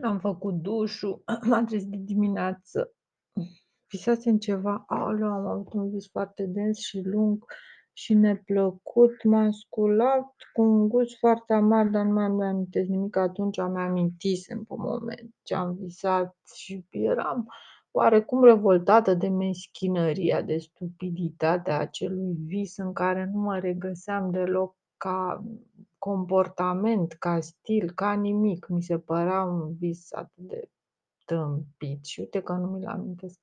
Am 0.00 0.18
făcut 0.18 0.54
dușul, 0.54 1.22
m-am 1.48 1.64
trezit 1.64 1.90
de 1.90 1.96
dimineață, 1.96 2.92
visasem 3.88 4.38
ceva, 4.38 4.84
aoleu, 4.86 5.28
am 5.28 5.46
avut 5.46 5.72
un 5.72 5.90
vis 5.90 6.10
foarte 6.10 6.46
dens 6.46 6.78
și 6.78 7.00
lung 7.04 7.44
și 7.92 8.14
neplăcut, 8.14 9.24
m-am 9.24 9.50
sculat 9.50 10.34
cu 10.52 10.62
un 10.62 10.88
gust 10.88 11.18
foarte 11.18 11.52
amar, 11.52 11.86
dar 11.86 12.04
nu 12.04 12.12
mai 12.12 12.26
îmi 12.26 12.44
amintesc 12.44 12.88
nimic, 12.88 13.16
atunci 13.16 13.56
mi-amintisem 13.56 14.58
pe 14.64 14.74
moment 14.76 15.34
ce 15.42 15.54
am 15.54 15.74
visat 15.74 16.36
și 16.54 16.86
eram 16.90 17.46
oarecum 17.90 18.44
revoltată 18.44 19.14
de 19.14 19.28
meschinăria, 19.28 20.42
de 20.42 20.56
stupiditatea 20.58 21.78
acelui 21.78 22.34
vis 22.46 22.76
în 22.76 22.92
care 22.92 23.30
nu 23.32 23.40
mă 23.40 23.58
regăseam 23.58 24.30
deloc 24.30 24.76
ca 24.96 25.44
comportament, 26.02 27.12
ca 27.12 27.40
stil, 27.40 27.90
ca 27.90 28.12
nimic. 28.12 28.66
Mi 28.66 28.82
se 28.82 28.98
părea 28.98 29.42
un 29.42 29.76
vis 29.76 30.12
atât 30.12 30.44
de 30.44 30.70
tâmpit 31.24 32.04
și 32.04 32.20
uite 32.20 32.42
că 32.42 32.52
nu 32.52 32.66
mi-l 32.66 32.86
amintesc. 32.86 33.40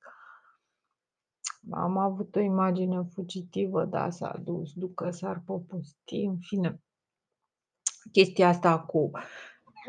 Am 1.70 1.98
avut 1.98 2.36
o 2.36 2.40
imagine 2.40 3.02
fugitivă, 3.12 3.84
da, 3.84 4.10
s-a 4.10 4.40
dus, 4.44 4.72
ducă 4.72 5.10
s-ar 5.10 5.42
păpusti, 5.46 6.20
în 6.24 6.38
fine. 6.38 6.80
Chestia 8.12 8.48
asta 8.48 8.80
cu 8.80 9.10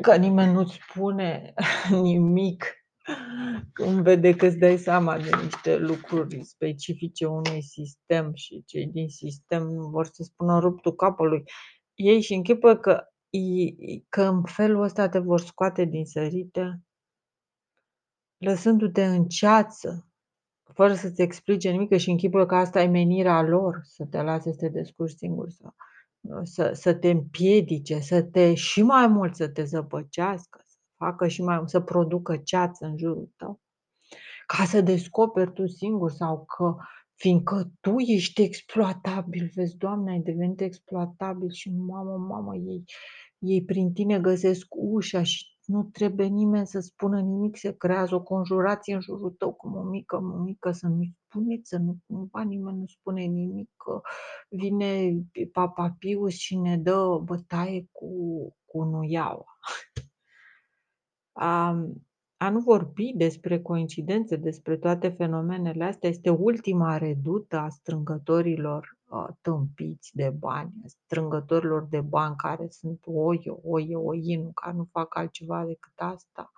că 0.00 0.16
nimeni 0.16 0.52
nu-ți 0.52 0.80
spune 0.88 1.54
nimic 2.02 2.64
când 3.72 4.02
vede 4.02 4.34
că 4.34 4.46
îți 4.46 4.58
dai 4.58 4.78
seama 4.78 5.18
de 5.18 5.30
niște 5.42 5.76
lucruri 5.76 6.44
specifice 6.44 7.26
unui 7.26 7.62
sistem 7.62 8.34
și 8.34 8.64
cei 8.66 8.86
din 8.86 9.08
sistem 9.08 9.62
nu 9.62 9.88
vor 9.88 10.06
să 10.06 10.22
spună 10.22 10.58
ruptul 10.58 10.94
capului. 10.94 11.44
Ei 11.94 12.20
și 12.20 12.34
închipă 12.34 12.76
că 12.76 13.06
că 14.08 14.22
în 14.22 14.42
felul 14.44 14.82
ăsta 14.82 15.08
te 15.08 15.18
vor 15.18 15.40
scoate 15.40 15.84
din 15.84 16.04
sărite 16.04 16.82
lăsându-te 18.38 19.04
în 19.04 19.24
ceață, 19.28 20.06
fără 20.74 20.94
să-ți 20.94 21.22
explice 21.22 21.70
nimic 21.70 21.96
și 21.96 22.10
închipuie 22.10 22.46
că 22.46 22.54
asta 22.54 22.82
e 22.82 22.86
menirea 22.86 23.42
lor, 23.42 23.80
să 23.82 24.04
te 24.04 24.22
lase 24.22 24.52
să 24.52 24.56
te 24.58 24.68
descurci 24.68 25.16
singur, 25.16 25.50
să 25.50 25.68
să 26.42 26.70
să 26.72 26.94
te 26.94 27.10
împiedice, 27.10 27.98
să 28.00 28.22
te 28.22 28.54
și 28.54 28.82
mai 28.82 29.06
mult 29.06 29.36
să 29.36 29.48
te 29.48 29.64
zăpăcească, 29.64 30.62
să 30.66 30.76
facă 30.96 31.28
și 31.28 31.42
mai 31.42 31.62
să 31.64 31.80
producă 31.80 32.36
ceață 32.36 32.84
în 32.84 32.98
jurul 32.98 33.32
tău, 33.36 33.60
ca 34.46 34.64
să 34.64 34.80
descoperi 34.80 35.52
tu 35.52 35.66
singur 35.66 36.10
sau 36.10 36.44
că 36.44 36.76
fiindcă 37.22 37.72
tu 37.80 37.94
ești 37.98 38.42
exploatabil, 38.42 39.50
vezi, 39.54 39.76
Doamne, 39.76 40.10
ai 40.10 40.20
devenit 40.20 40.60
exploatabil 40.60 41.50
și 41.50 41.70
mamă, 41.70 42.16
mamă, 42.16 42.56
ei 42.56 42.84
ei 43.38 43.64
prin 43.64 43.92
tine 43.92 44.20
găsesc 44.20 44.66
ușa 44.70 45.22
și 45.22 45.46
nu 45.64 45.82
trebuie 45.82 46.26
nimeni 46.26 46.66
să 46.66 46.80
spună 46.80 47.20
nimic, 47.20 47.56
se 47.56 47.76
creează 47.76 48.14
o 48.14 48.22
conjurație 48.22 48.94
în 48.94 49.00
jurul 49.00 49.30
tău 49.30 49.52
cu 49.52 49.68
mămică, 49.68 50.20
mămică, 50.20 50.70
să 50.70 50.86
nu-i 50.86 51.16
spuneți, 51.26 51.68
să 51.68 51.78
nu 51.78 51.96
cumva 52.06 52.42
nimeni 52.42 52.78
nu 52.78 52.86
spune 52.86 53.22
nimic, 53.22 53.70
că 53.76 54.00
vine 54.48 55.22
Papa 55.52 55.96
Pius 55.98 56.32
și 56.32 56.56
ne 56.56 56.76
dă 56.76 57.20
bătaie 57.24 57.88
cu 57.92 58.08
cu 58.64 58.82
nuiaua. 58.82 59.58
A 61.32 61.76
a 62.42 62.50
nu 62.50 62.60
vorbi 62.60 63.12
despre 63.16 63.60
coincidențe, 63.60 64.36
despre 64.36 64.76
toate 64.76 65.08
fenomenele 65.08 65.84
astea 65.84 66.08
este 66.08 66.30
ultima 66.30 66.96
redută 66.96 67.56
a 67.56 67.68
strângătorilor, 67.68 68.98
ă, 69.10 69.36
tâmpiți 69.40 70.16
de 70.16 70.34
bani, 70.38 70.72
a 70.84 70.86
strângătorilor 70.86 71.86
de 71.90 72.00
bani 72.00 72.36
care 72.36 72.66
sunt 72.70 73.00
oio, 73.06 73.60
oie, 73.62 73.96
oinul, 73.96 74.50
care 74.54 74.76
nu 74.76 74.88
fac 74.90 75.16
altceva 75.16 75.64
decât 75.64 75.92
asta 75.94 76.52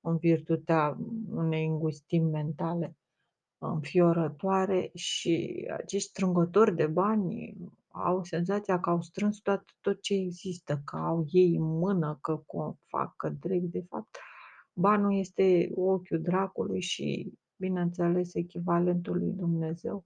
în 0.00 0.16
virtutea 0.16 0.96
unei 1.30 1.66
îngustimi 1.66 2.30
mentale 2.30 2.96
înfiorătoare 3.58 4.90
și 4.94 5.66
acești 5.76 6.08
strângători 6.08 6.76
de 6.76 6.86
bani 6.86 7.56
au 7.90 8.24
senzația 8.24 8.80
că 8.80 8.90
au 8.90 9.02
strâns 9.02 9.38
tot 9.38 9.64
tot 9.80 10.02
ce 10.02 10.14
există, 10.14 10.80
că 10.84 10.96
au 10.96 11.24
ei 11.30 11.54
în 11.56 11.78
mână, 11.78 12.18
că 12.20 12.42
fac, 12.86 13.16
că 13.16 13.28
dreg, 13.28 13.62
de 13.62 13.84
fapt 13.88 14.18
banul 14.76 15.18
este 15.18 15.70
ochiul 15.74 16.22
dracului 16.22 16.80
și, 16.80 17.32
bineînțeles, 17.56 18.34
echivalentul 18.34 19.18
lui 19.18 19.32
Dumnezeu. 19.32 20.04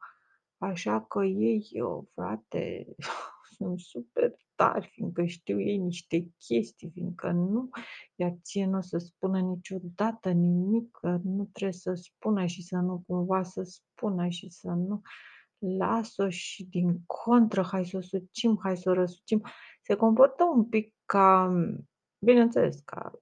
Așa 0.59 1.05
că 1.05 1.25
ei, 1.25 1.71
frate, 2.15 2.87
sunt 3.57 3.81
super 3.81 4.35
tari, 4.55 4.89
fiindcă 4.93 5.25
știu 5.25 5.61
ei 5.61 5.77
niște 5.77 6.31
chestii, 6.39 6.91
fiindcă 6.91 7.31
nu 7.31 7.71
iar 8.15 8.37
ție 8.43 8.67
n-o 8.67 8.81
să 8.81 8.99
spună 8.99 9.41
niciodată 9.41 10.31
nimic, 10.31 10.91
că 10.91 11.21
nu 11.23 11.45
trebuie 11.53 11.79
să 11.79 11.95
spună 11.95 12.47
și 12.47 12.63
să 12.63 12.77
nu 12.77 13.03
cumva 13.07 13.43
să 13.43 13.63
spună 13.63 14.29
și 14.29 14.51
să 14.51 14.69
nu 14.69 15.01
lasă-o 15.59 16.29
și 16.29 16.65
din 16.65 17.01
contră, 17.07 17.63
hai 17.63 17.85
să 17.85 17.97
o 17.97 18.01
sucim, 18.01 18.59
hai 18.63 18.77
să 18.77 18.91
o 18.91 18.93
răsucim. 18.93 19.43
Se 19.83 19.95
comportă 19.95 20.45
un 20.55 20.65
pic 20.65 20.95
ca, 21.05 21.53
bineînțeles, 22.19 22.81
ca 22.81 23.13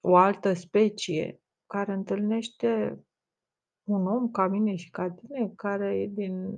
o 0.00 0.16
altă 0.16 0.52
specie 0.52 1.40
care 1.66 1.92
întâlnește 1.92 3.00
un 3.84 4.06
om 4.06 4.30
ca 4.30 4.46
mine 4.48 4.74
și 4.74 4.90
ca 4.90 5.10
tine, 5.10 5.52
care 5.56 6.00
e 6.00 6.06
din 6.06 6.54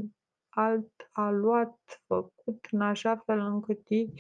alt 0.49 0.91
aluat, 1.13 1.79
făcut 2.07 2.67
în 2.71 2.81
așa 2.81 3.23
fel 3.27 3.39
încât 3.39 3.81
ei 3.89 4.13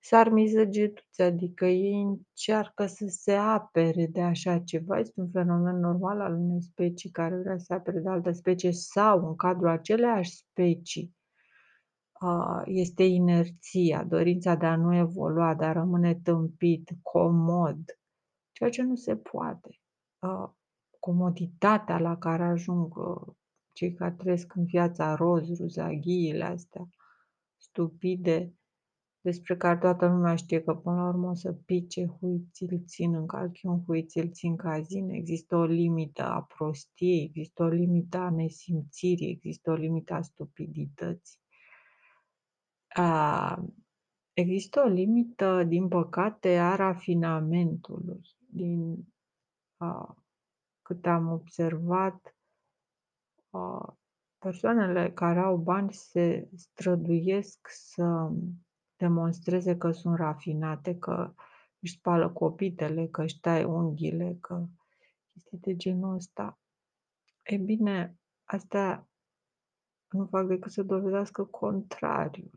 s-ar 0.00 0.28
mizăgetuți, 0.28 1.22
adică 1.22 1.66
ei 1.66 2.02
încearcă 2.02 2.86
să 2.86 3.04
se 3.08 3.32
apere 3.32 4.06
de 4.06 4.22
așa 4.22 4.58
ceva. 4.58 4.98
Este 4.98 5.20
un 5.20 5.30
fenomen 5.30 5.76
normal 5.76 6.20
al 6.20 6.34
unei 6.34 6.62
specii 6.62 7.10
care 7.10 7.36
vrea 7.36 7.58
să 7.58 7.64
se 7.64 7.74
apere 7.74 7.98
de 7.98 8.08
altă 8.08 8.32
specie 8.32 8.72
sau 8.72 9.28
în 9.28 9.36
cadrul 9.36 9.68
aceleiași 9.68 10.36
specii 10.36 11.16
a 12.12 12.62
este 12.64 13.02
inerția, 13.02 14.04
dorința 14.04 14.54
de 14.54 14.66
a 14.66 14.76
nu 14.76 14.94
evolua, 14.94 15.54
de 15.54 15.64
a 15.64 15.72
rămâne 15.72 16.14
tâmpit, 16.14 16.90
comod, 17.02 17.98
ceea 18.58 18.70
ce 18.70 18.82
nu 18.82 18.94
se 18.94 19.16
poate. 19.16 19.80
A 20.18 20.56
comoditatea 20.98 21.98
la 21.98 22.18
care 22.18 22.42
ajung 22.42 22.94
cei 23.72 23.94
care 23.94 24.14
trăiesc 24.14 24.54
în 24.54 24.64
viața 24.64 25.14
roz, 25.14 25.58
ruzaghiile 25.58 26.44
astea 26.44 26.88
stupide, 27.56 28.52
despre 29.20 29.56
care 29.56 29.78
toată 29.78 30.06
lumea 30.06 30.34
știe 30.34 30.62
că 30.62 30.74
până 30.74 30.96
la 30.96 31.08
urmă 31.08 31.30
o 31.30 31.34
să 31.34 31.52
pice, 31.52 32.04
hui 32.04 32.48
ți-l 32.52 32.82
țin 32.86 33.14
în 33.14 33.26
calchiun, 33.26 33.84
hui 33.84 34.06
ți-l 34.06 34.30
țin 34.30 34.56
cazin, 34.56 35.08
există 35.10 35.56
o 35.56 35.64
limită 35.64 36.22
a 36.22 36.42
prostiei, 36.42 37.24
există 37.24 37.62
o 37.62 37.66
limită 37.66 38.18
a 38.18 38.30
nesimțirii, 38.30 39.30
există 39.30 39.70
o 39.70 39.74
limită 39.74 40.14
a 40.14 40.22
stupidității. 40.22 41.40
A 42.88 43.64
există 44.38 44.80
o 44.80 44.88
limită, 44.88 45.64
din 45.64 45.88
păcate, 45.88 46.48
a 46.48 46.74
rafinamentului, 46.74 48.20
din 48.50 49.06
a 49.76 50.16
câte 50.82 51.08
am 51.08 51.32
observat 51.32 52.36
a 53.50 53.96
persoanele 54.38 55.12
care 55.12 55.38
au 55.38 55.56
bani 55.56 55.92
se 55.92 56.48
străduiesc 56.56 57.68
să 57.70 58.30
demonstreze 58.96 59.76
că 59.76 59.90
sunt 59.90 60.16
rafinate, 60.16 60.98
că 60.98 61.34
își 61.78 61.96
spală 61.96 62.30
copitele, 62.30 63.06
că 63.06 63.22
își 63.22 63.40
taie 63.40 63.64
unghiile, 63.64 64.36
că 64.40 64.66
chestii 65.32 65.58
de 65.58 65.76
genul 65.76 66.14
ăsta. 66.14 66.58
E 67.42 67.56
bine, 67.56 68.18
astea 68.44 69.08
nu 70.08 70.26
fac 70.26 70.46
decât 70.46 70.72
să 70.72 70.82
dovedească 70.82 71.44
contrariul. 71.44 72.50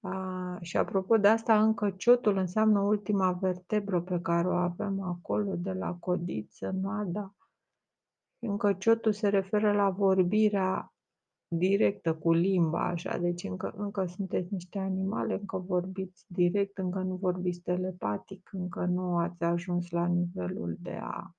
A, 0.00 0.58
și 0.60 0.76
apropo 0.76 1.16
de 1.16 1.28
asta, 1.28 1.62
încăciotul 1.62 2.36
înseamnă 2.36 2.80
ultima 2.80 3.32
vertebră 3.32 4.00
pe 4.00 4.20
care 4.20 4.48
o 4.48 4.54
avem 4.54 5.00
acolo, 5.00 5.54
de 5.56 5.72
la 5.72 5.94
codiță, 5.94 6.70
noada. 6.70 7.34
Încăciotul 8.38 9.12
se 9.12 9.28
referă 9.28 9.72
la 9.72 9.90
vorbirea 9.90 10.92
directă 11.48 12.14
cu 12.14 12.32
limba, 12.32 12.88
așa, 12.88 13.18
deci 13.18 13.44
încă 13.44 13.74
încă 13.76 14.06
sunteți 14.06 14.52
niște 14.52 14.78
animale, 14.78 15.34
încă 15.34 15.58
vorbiți 15.58 16.24
direct, 16.26 16.78
încă 16.78 16.98
nu 16.98 17.14
vorbiți 17.14 17.60
telepatic, 17.60 18.48
încă 18.52 18.84
nu 18.84 19.16
ați 19.16 19.42
ajuns 19.42 19.90
la 19.90 20.06
nivelul 20.06 20.76
de 20.80 20.98
a 21.02 21.34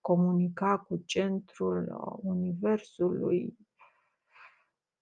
comunica 0.00 0.78
cu 0.78 1.02
centrul 1.04 1.96
universului. 2.22 3.56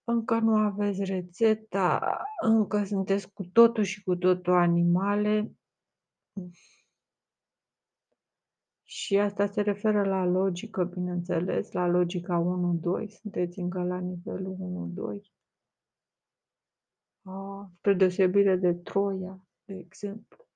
Încă 0.04 0.38
nu 0.38 0.56
aveți 0.56 1.04
rețeta, 1.04 2.22
încă 2.40 2.84
sunteți 2.84 3.32
cu 3.32 3.44
totul 3.44 3.84
și 3.84 4.02
cu 4.02 4.16
totul 4.16 4.52
animale. 4.52 5.56
Și 8.82 9.18
asta 9.18 9.46
se 9.46 9.60
referă 9.60 10.04
la 10.04 10.24
logică, 10.24 10.84
bineînțeles, 10.84 11.72
la 11.72 11.86
logica 11.86 12.42
1-2, 13.04 13.08
sunteți 13.08 13.58
încă 13.58 13.82
la 13.82 13.98
nivelul 13.98 14.56
1-2. 15.20 15.30
A, 17.24 17.70
spre 17.76 17.94
deosebire 17.94 18.56
de 18.56 18.74
Troia, 18.74 19.46
de 19.64 19.74
exemplu. 19.74 20.46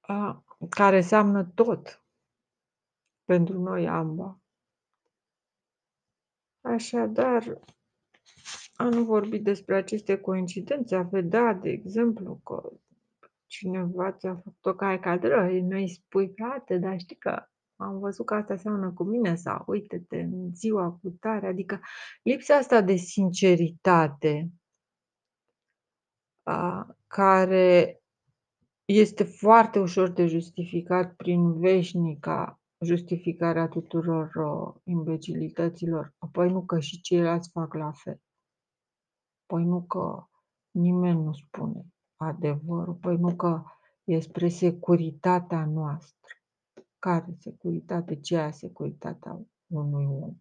A 0.00 0.44
care 0.68 0.96
înseamnă 0.96 1.44
tot 1.44 2.04
pentru 3.24 3.60
noi 3.60 3.88
amba. 3.88 4.38
Așadar, 6.66 7.60
a 8.76 8.88
nu 8.88 9.04
vorbi 9.04 9.38
despre 9.38 9.74
aceste 9.76 10.16
coincidențe, 10.16 10.94
a 10.96 11.02
vedea, 11.02 11.52
de 11.52 11.70
exemplu, 11.70 12.40
că 12.44 12.70
cineva 13.46 14.12
ți-a 14.12 14.34
făcut 14.34 14.66
o 14.66 14.74
cale 14.74 14.98
cadră, 14.98 15.50
nu-i 15.62 15.88
spui: 15.88 16.32
"Frate, 16.36 16.78
dar 16.78 16.98
știi 16.98 17.16
că 17.16 17.42
am 17.76 17.98
văzut 17.98 18.26
că 18.26 18.34
asta 18.34 18.56
seamănă 18.56 18.92
cu 18.92 19.02
mine" 19.04 19.34
sau 19.34 19.64
"Uite-te 19.66 20.20
în 20.20 20.54
ziua 20.54 20.98
cutare", 21.02 21.46
adică 21.46 21.80
lipsa 22.22 22.54
asta 22.54 22.80
de 22.80 22.94
sinceritate 22.96 24.50
a 26.42 26.86
care 27.06 28.00
este 28.84 29.24
foarte 29.24 29.78
ușor 29.78 30.08
de 30.08 30.26
justificat 30.26 31.14
prin 31.14 31.58
veșnica 31.60 32.60
justificare 32.80 33.60
a 33.60 33.68
tuturor, 33.68 34.30
uh, 34.34 34.74
imbecilităților. 34.84 36.14
Păi 36.32 36.50
nu, 36.50 36.64
că 36.64 36.80
și 36.80 37.00
ceilalți 37.00 37.50
fac 37.50 37.74
la 37.74 37.92
fel. 37.92 38.20
Păi 39.46 39.64
nu, 39.64 39.82
că 39.82 40.26
nimeni 40.70 41.22
nu 41.22 41.32
spune 41.32 41.86
adevărul. 42.16 42.94
Păi 42.94 43.16
nu, 43.16 43.36
că 43.36 43.62
e 44.04 44.20
spre 44.20 44.48
securitatea 44.48 45.66
noastră. 45.66 46.34
Care 46.98 47.36
securitate? 47.38 48.20
Ce 48.20 48.36
e 48.36 48.50
securitatea 48.50 49.46
unui 49.66 50.04
om? 50.04 50.36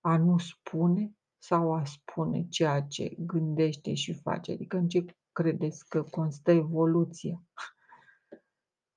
A 0.00 0.16
nu 0.16 0.38
spune 0.38 1.14
sau 1.38 1.74
a 1.74 1.84
spune 1.84 2.46
ceea 2.48 2.82
ce 2.82 3.14
gândește 3.18 3.94
și 3.94 4.14
face? 4.14 4.52
Adică 4.52 4.76
în 4.76 4.88
ce 4.88 5.04
credeți 5.32 5.88
că 5.88 6.02
constă 6.02 6.50
evoluția? 6.50 7.42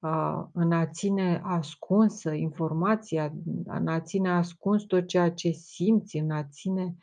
A, 0.05 0.49
în 0.53 0.71
a 0.71 0.85
ține 0.85 1.41
ascunsă 1.43 2.31
informația, 2.31 3.33
în 3.65 3.87
a 3.87 3.99
ține 3.99 4.29
ascuns 4.29 4.83
tot 4.83 5.07
ceea 5.07 5.31
ce 5.31 5.49
simți, 5.49 6.17
în 6.17 6.31
a 6.31 6.43
ține 6.43 6.95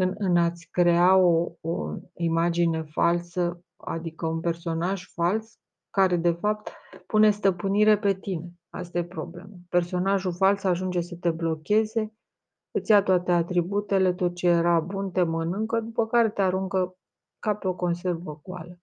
în 0.00 0.14
în 0.18 0.36
a-ți 0.36 0.68
crea 0.70 1.16
o 1.16 1.52
o 1.60 1.94
imagine 2.14 2.82
falsă, 2.82 3.64
adică 3.76 4.26
un 4.26 4.40
personaj 4.40 5.04
fals, 5.12 5.58
care 5.90 6.16
de 6.16 6.30
fapt 6.30 6.72
pune 7.06 7.30
stăpânire 7.30 7.98
pe 7.98 8.14
tine. 8.14 8.52
Asta 8.70 8.98
e 8.98 9.04
problema. 9.04 9.56
Personajul 9.68 10.32
fals 10.32 10.64
ajunge 10.64 11.00
să 11.00 11.16
te 11.16 11.30
blocheze, 11.30 12.12
îți 12.70 12.90
ia 12.90 13.02
toate 13.02 13.32
atributele, 13.32 14.12
tot 14.12 14.34
ce 14.34 14.48
era 14.48 14.80
bun 14.80 15.10
te 15.10 15.22
mănâncă, 15.22 15.80
după 15.80 16.06
care 16.06 16.30
te 16.30 16.42
aruncă 16.42 16.96
ca 17.38 17.54
pe 17.54 17.68
o 17.68 17.74
conservă 17.74 18.40
goală. 18.42 18.78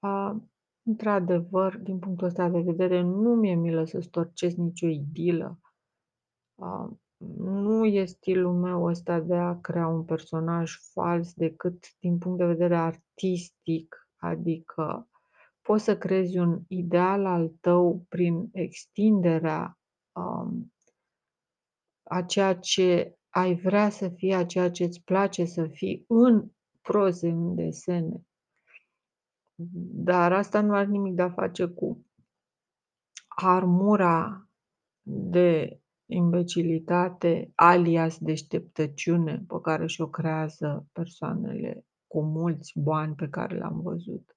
A, 0.00 0.42
într-adevăr, 0.88 1.76
din 1.76 1.98
punctul 1.98 2.26
ăsta 2.26 2.48
de 2.48 2.60
vedere, 2.60 3.00
nu 3.00 3.34
mi-e 3.34 3.54
milă 3.54 3.84
să 3.84 4.00
storcesc 4.00 4.56
nicio 4.56 4.86
idilă. 4.86 5.60
A, 6.54 6.98
nu 7.36 7.84
e 7.84 8.04
stilul 8.04 8.54
meu 8.54 8.84
ăsta 8.84 9.20
de 9.20 9.34
a 9.34 9.60
crea 9.60 9.86
un 9.86 10.04
personaj 10.04 10.72
fals 10.92 11.34
decât 11.34 11.84
din 12.00 12.18
punct 12.18 12.38
de 12.38 12.44
vedere 12.44 12.76
artistic, 12.76 14.08
adică 14.16 15.08
poți 15.62 15.84
să 15.84 15.98
creezi 15.98 16.38
un 16.38 16.60
ideal 16.68 17.26
al 17.26 17.48
tău 17.60 18.04
prin 18.08 18.48
extinderea, 18.52 19.78
um, 20.12 20.72
a 22.02 22.22
ceea 22.22 22.54
ce 22.54 23.16
ai 23.28 23.54
vrea 23.54 23.90
să 23.90 24.08
fii, 24.08 24.34
a 24.34 24.44
ceea 24.46 24.70
ce 24.70 24.84
îți 24.84 25.02
place 25.04 25.44
să 25.44 25.66
fii 25.66 26.04
în 26.08 26.50
proze, 26.82 27.28
în 27.28 27.54
desene. 27.54 28.27
Dar 29.92 30.32
asta 30.32 30.60
nu 30.60 30.74
are 30.74 30.86
nimic 30.86 31.14
de 31.14 31.22
a 31.22 31.30
face 31.30 31.66
cu 31.66 32.06
armura 33.28 34.48
de 35.02 35.80
imbecilitate 36.10 37.52
alias 37.54 38.18
deșteptăciune 38.18 39.44
pe 39.48 39.54
care 39.62 39.86
și-o 39.86 40.08
creează 40.08 40.88
persoanele 40.92 41.86
cu 42.06 42.22
mulți 42.22 42.78
bani 42.78 43.14
pe 43.14 43.28
care 43.28 43.56
le-am 43.56 43.80
văzut. 43.80 44.36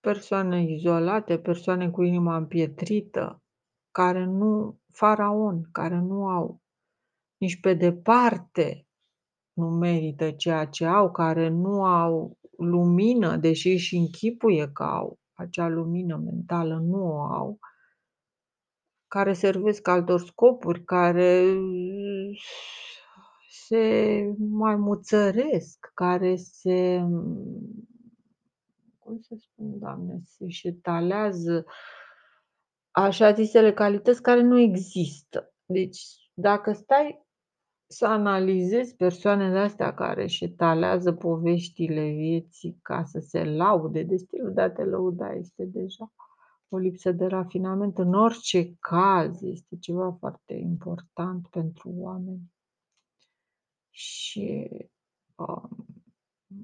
Persoane 0.00 0.62
izolate, 0.62 1.38
persoane 1.38 1.90
cu 1.90 2.02
inima 2.02 2.36
împietrită, 2.36 3.42
care 3.90 4.24
nu 4.24 4.80
faraon, 4.92 5.68
care 5.72 5.98
nu 5.98 6.28
au 6.28 6.60
nici 7.36 7.60
pe 7.60 7.74
departe 7.74 8.86
nu 9.52 9.68
merită 9.70 10.30
ceea 10.30 10.66
ce 10.66 10.84
au, 10.84 11.10
care 11.10 11.48
nu 11.48 11.84
au 11.84 12.38
lumină, 12.56 13.36
deși 13.36 13.68
își 13.68 13.96
închipuie 13.96 14.70
că 14.72 14.82
au 14.82 15.18
acea 15.32 15.68
lumină 15.68 16.16
mentală, 16.16 16.78
nu 16.78 17.04
o 17.04 17.20
au 17.20 17.58
care 19.08 19.32
servesc 19.32 19.88
altor 19.88 20.20
scopuri, 20.20 20.84
care 20.84 21.56
se 23.48 24.22
mai 24.38 24.76
muțăresc, 24.76 25.90
care 25.94 26.36
se 26.36 27.02
cum 29.06 29.20
să 29.20 29.34
spun, 29.38 29.78
Doamne, 29.78 30.20
se 30.24 30.48
șetalează 30.48 31.64
așa 32.90 33.32
zisele 33.32 33.72
calități 33.72 34.22
care 34.22 34.40
nu 34.40 34.58
există. 34.58 35.54
Deci, 35.64 36.00
dacă 36.34 36.72
stai 36.72 37.25
să 37.86 38.06
analizezi 38.06 38.96
persoanele 38.96 39.58
astea 39.58 39.94
care 39.94 40.22
își 40.22 40.44
etalează 40.44 41.12
poveștile 41.12 42.10
vieții 42.10 42.78
ca 42.82 43.04
să 43.04 43.18
se 43.18 43.44
laude, 43.44 44.02
de 44.02 44.16
stilul 44.16 44.52
de 44.52 44.60
a 44.60 44.70
te 44.70 44.84
lăuda 44.84 45.32
este 45.32 45.64
deja 45.64 46.12
o 46.68 46.76
lipsă 46.76 47.12
de 47.12 47.26
rafinament. 47.26 47.98
În 47.98 48.14
orice 48.14 48.74
caz 48.80 49.42
este 49.42 49.76
ceva 49.76 50.12
foarte 50.12 50.54
important 50.54 51.48
pentru 51.48 51.90
oameni. 51.94 52.52
Și, 53.90 54.68
um, 55.36 55.86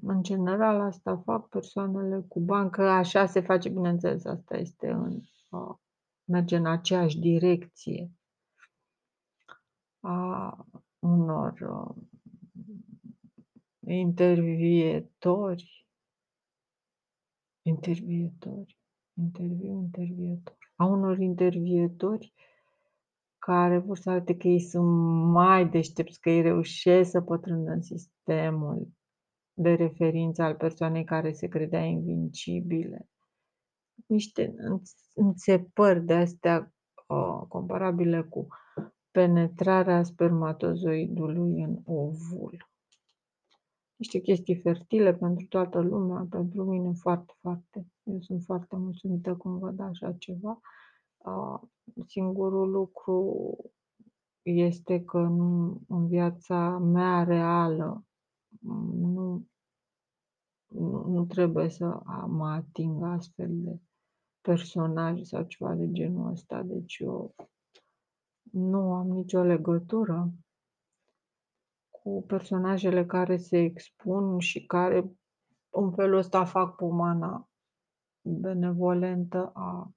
în 0.01 0.23
general 0.23 0.81
asta 0.81 1.21
fac 1.25 1.47
persoanele 1.47 2.25
cu 2.27 2.39
bani, 2.39 2.69
că 2.69 2.81
așa 2.81 3.25
se 3.25 3.41
face, 3.41 3.69
bineînțeles, 3.69 4.25
asta 4.25 4.57
este 4.57 4.89
în 4.89 5.19
uh, 5.49 5.75
merge 6.23 6.55
în 6.55 6.65
aceeași 6.65 7.19
direcție 7.19 8.11
a 9.99 10.65
unor 11.03 11.53
uh, 11.61 11.95
intervietori. 13.87 15.87
Intervietori. 17.61 18.77
Interviu 19.13 19.71
intervietor. 19.71 20.57
A 20.75 20.85
unor 20.85 21.19
intervietori 21.19 22.33
care 23.37 23.77
vor 23.77 23.97
să 23.97 24.09
arate 24.09 24.37
că 24.37 24.47
ei 24.47 24.59
sunt 24.59 25.31
mai 25.31 25.69
deștepți, 25.69 26.19
că 26.19 26.29
ei 26.29 26.41
reușesc 26.41 27.09
să 27.09 27.21
pătrundă 27.21 27.71
în 27.71 27.81
sistemul 27.81 28.87
de 29.53 29.73
referință 29.73 30.41
al 30.41 30.55
persoanei 30.55 31.03
care 31.03 31.31
se 31.31 31.47
credea 31.47 31.83
invincibile. 31.83 33.07
Niște 34.05 34.53
înțepări 35.13 36.05
de 36.05 36.13
astea 36.13 36.73
uh, 37.07 37.41
comparabile 37.47 38.21
cu 38.21 38.47
penetrarea 39.13 40.03
spermatozoidului 40.03 41.61
în 41.61 41.77
ovul. 41.85 42.69
Niște 43.95 44.19
chestii 44.19 44.55
fertile 44.55 45.13
pentru 45.13 45.45
toată 45.45 45.79
lumea, 45.79 46.27
pentru 46.29 46.63
mine 46.63 46.91
foarte, 46.93 47.33
foarte. 47.41 47.87
Eu 48.03 48.21
sunt 48.21 48.43
foarte 48.43 48.75
mulțumită 48.75 49.35
cum 49.35 49.57
văd 49.57 49.79
așa 49.79 50.13
ceva. 50.13 50.59
Uh, 51.17 51.59
singurul 52.07 52.69
lucru 52.71 53.55
este 54.41 55.03
că 55.03 55.19
nu, 55.19 55.81
în 55.87 56.07
viața 56.07 56.77
mea 56.77 57.23
reală 57.23 58.05
nu, 58.91 59.45
nu, 60.67 61.07
nu 61.07 61.25
trebuie 61.25 61.69
să 61.69 62.01
mă 62.27 62.47
ating 62.47 63.03
astfel 63.03 63.49
de 63.51 63.79
personaje 64.41 65.23
sau 65.23 65.43
ceva 65.43 65.73
de 65.73 65.91
genul 65.91 66.31
ăsta. 66.31 66.61
Deci 66.61 66.97
eu 66.97 67.35
nu 68.51 68.93
am 68.93 69.07
nicio 69.07 69.41
legătură 69.41 70.31
cu 71.89 72.23
personajele 72.27 73.05
care 73.05 73.37
se 73.37 73.57
expun 73.57 74.39
și 74.39 74.65
care 74.65 75.11
în 75.69 75.93
felul 75.93 76.17
ăsta 76.17 76.45
fac 76.45 76.75
pomana 76.75 77.49
benevolentă 78.21 79.51
a 79.53 79.93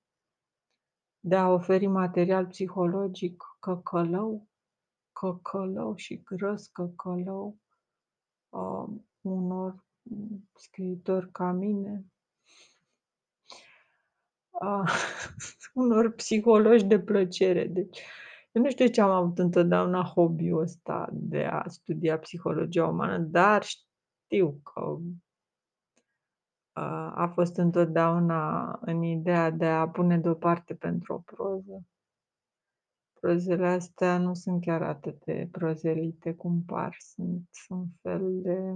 de 1.21 1.37
a 1.37 1.49
oferi 1.49 1.87
material 1.87 2.47
psihologic 2.47 3.45
căcălău, 3.61 4.49
căcălău 5.12 5.97
și 5.97 6.23
grăs 6.23 6.67
căcălău 6.67 7.57
uh, 8.49 8.88
unor 9.21 9.85
scriitori 10.55 11.31
ca 11.31 11.53
mine, 11.53 12.05
uh, 14.50 14.91
unor 15.83 16.11
psihologi 16.11 16.85
de 16.85 17.00
plăcere. 17.00 17.67
Deci, 17.67 18.03
eu 18.57 18.63
nu 18.63 18.71
știu 18.71 18.85
de 18.85 18.91
ce 18.91 19.01
am 19.01 19.11
avut 19.11 19.39
întotdeauna 19.39 20.03
hobby-ul 20.03 20.61
ăsta 20.61 21.09
de 21.13 21.45
a 21.45 21.69
studia 21.69 22.19
psihologia 22.19 22.87
umană, 22.87 23.19
dar 23.19 23.63
știu 23.63 24.61
că 24.63 24.99
a 26.73 27.13
a 27.15 27.29
fost 27.29 27.57
întotdeauna 27.57 28.79
în 28.81 29.03
ideea 29.03 29.51
de 29.51 29.67
a 29.67 29.89
pune 29.89 30.19
deoparte 30.19 30.75
pentru 30.75 31.15
o 31.15 31.19
proză. 31.19 31.85
Prozele 33.21 33.67
astea 33.67 34.19
nu 34.19 34.35
sunt 34.35 34.61
chiar 34.61 34.83
atât 34.83 35.25
de 35.25 35.49
prozelite 35.51 36.35
cum 36.35 36.63
par, 36.63 36.97
sunt 36.99 37.49
un 37.69 37.87
fel 38.03 38.41
de 38.43 38.75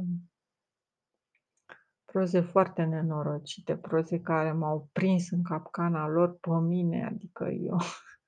proze 2.05 2.41
foarte 2.41 2.85
nenorocite, 2.85 3.77
proze 3.77 4.21
care 4.21 4.53
m-au 4.53 4.89
prins 4.93 5.31
în 5.31 5.43
capcana 5.43 6.09
lor 6.09 6.39
pe 6.39 6.51
mine, 6.51 7.05
adică 7.05 7.45
eu 7.45 7.79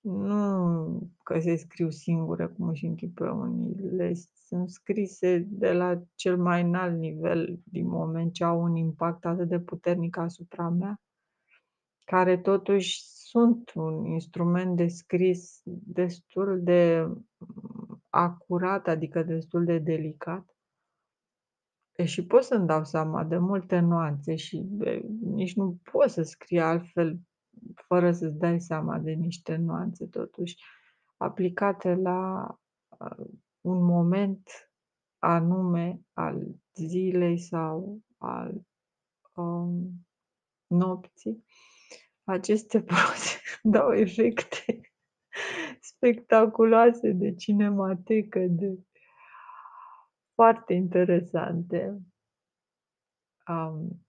nu 0.00 1.12
că 1.22 1.40
se 1.40 1.56
scriu 1.56 1.90
singure 1.90 2.46
cum 2.46 2.68
își 2.68 2.86
închipuie 2.86 3.30
unii, 3.30 3.74
le 3.74 4.12
sunt 4.46 4.70
scrise 4.70 5.38
de 5.48 5.72
la 5.72 6.02
cel 6.14 6.38
mai 6.38 6.62
înalt 6.62 6.98
nivel 6.98 7.58
din 7.64 7.86
moment 7.86 8.32
ce 8.32 8.44
au 8.44 8.62
un 8.62 8.76
impact 8.76 9.24
atât 9.24 9.48
de 9.48 9.60
puternic 9.60 10.16
asupra 10.16 10.68
mea, 10.68 11.00
care 12.04 12.38
totuși 12.38 13.02
sunt 13.04 13.72
un 13.74 14.04
instrument 14.04 14.76
de 14.76 14.86
scris 14.86 15.60
destul 15.64 16.60
de 16.62 17.08
acurat, 18.08 18.86
adică 18.86 19.22
destul 19.22 19.64
de 19.64 19.78
delicat. 19.78 20.56
Și 22.04 22.26
pot 22.26 22.42
să-mi 22.42 22.66
dau 22.66 22.84
seama 22.84 23.24
de 23.24 23.36
multe 23.36 23.78
nuanțe 23.78 24.34
și 24.34 24.66
nici 25.20 25.54
nu 25.54 25.78
poți 25.92 26.14
să 26.14 26.22
scrii 26.22 26.60
altfel 26.60 27.18
fără 27.74 28.12
să-ți 28.12 28.38
dai 28.38 28.60
seama 28.60 28.98
de 28.98 29.10
niște 29.10 29.56
nuanțe 29.56 30.06
totuși 30.06 30.56
aplicate 31.16 31.94
la 31.94 32.46
un 33.60 33.84
moment 33.84 34.70
anume 35.18 36.00
al 36.12 36.46
zilei 36.74 37.38
sau 37.38 38.00
al 38.18 38.66
um, 39.34 40.06
nopții. 40.66 41.44
Aceste 42.24 42.82
proze 42.90 43.40
dau 43.62 43.92
efecte 43.92 44.80
spectaculoase 45.80 47.12
de 47.12 47.34
cinematecă, 47.34 48.40
de 48.48 48.78
foarte 50.34 50.74
interesante. 50.74 51.98
Um, 53.48 54.06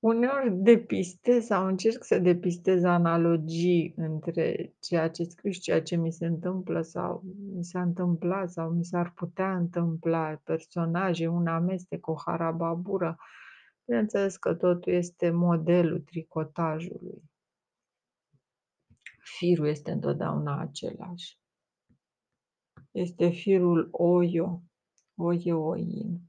uneori 0.00 0.50
depistez 0.52 1.44
sau 1.44 1.66
încerc 1.66 2.04
să 2.04 2.18
depistez 2.18 2.82
analogii 2.84 3.94
între 3.96 4.74
ceea 4.80 5.10
ce 5.10 5.24
scriu 5.24 5.50
și 5.50 5.60
ceea 5.60 5.82
ce 5.82 5.96
mi 5.96 6.12
se 6.12 6.26
întâmplă 6.26 6.82
sau 6.82 7.22
mi 7.54 7.64
s-a 7.64 7.82
întâmplat 7.82 8.50
sau 8.50 8.70
mi 8.70 8.84
s-ar 8.84 9.12
putea 9.12 9.56
întâmpla, 9.56 10.40
personaje, 10.44 11.26
un 11.26 11.46
amestec, 11.46 12.06
o 12.06 12.14
harababură. 12.26 13.16
Bineînțeles 13.84 14.36
că 14.36 14.54
totul 14.54 14.92
este 14.92 15.30
modelul 15.30 16.00
tricotajului. 16.00 17.22
Firul 19.38 19.66
este 19.66 19.90
întotdeauna 19.90 20.60
același. 20.60 21.38
Este 22.90 23.28
firul 23.28 23.88
oio, 23.92 24.62
oie 25.16 25.52
oin. 25.52 26.27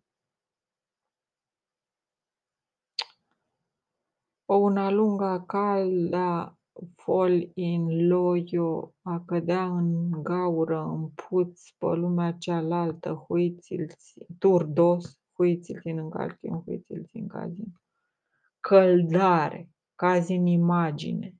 O 4.51 4.55
una 4.55 4.89
lungă 4.89 5.43
calea 5.47 6.57
fol 6.95 7.49
in 7.53 8.07
loio, 8.07 8.93
a 9.01 9.23
cădea 9.25 9.65
în 9.65 10.11
gaură, 10.23 10.81
în 10.81 11.09
puț, 11.09 11.69
pe 11.69 11.85
lumea 11.85 12.31
cealaltă, 12.31 13.13
huiți-l, 13.27 13.87
turdos, 14.39 15.19
huiți-l 15.33 15.81
în 15.83 16.09
calchin, 16.09 16.53
huiți-l 16.53 17.09
în 17.13 17.27
cazin. 17.27 17.73
Căldare, 18.59 19.69
cazi 19.95 20.33
în 20.33 20.45
imagine, 20.45 21.35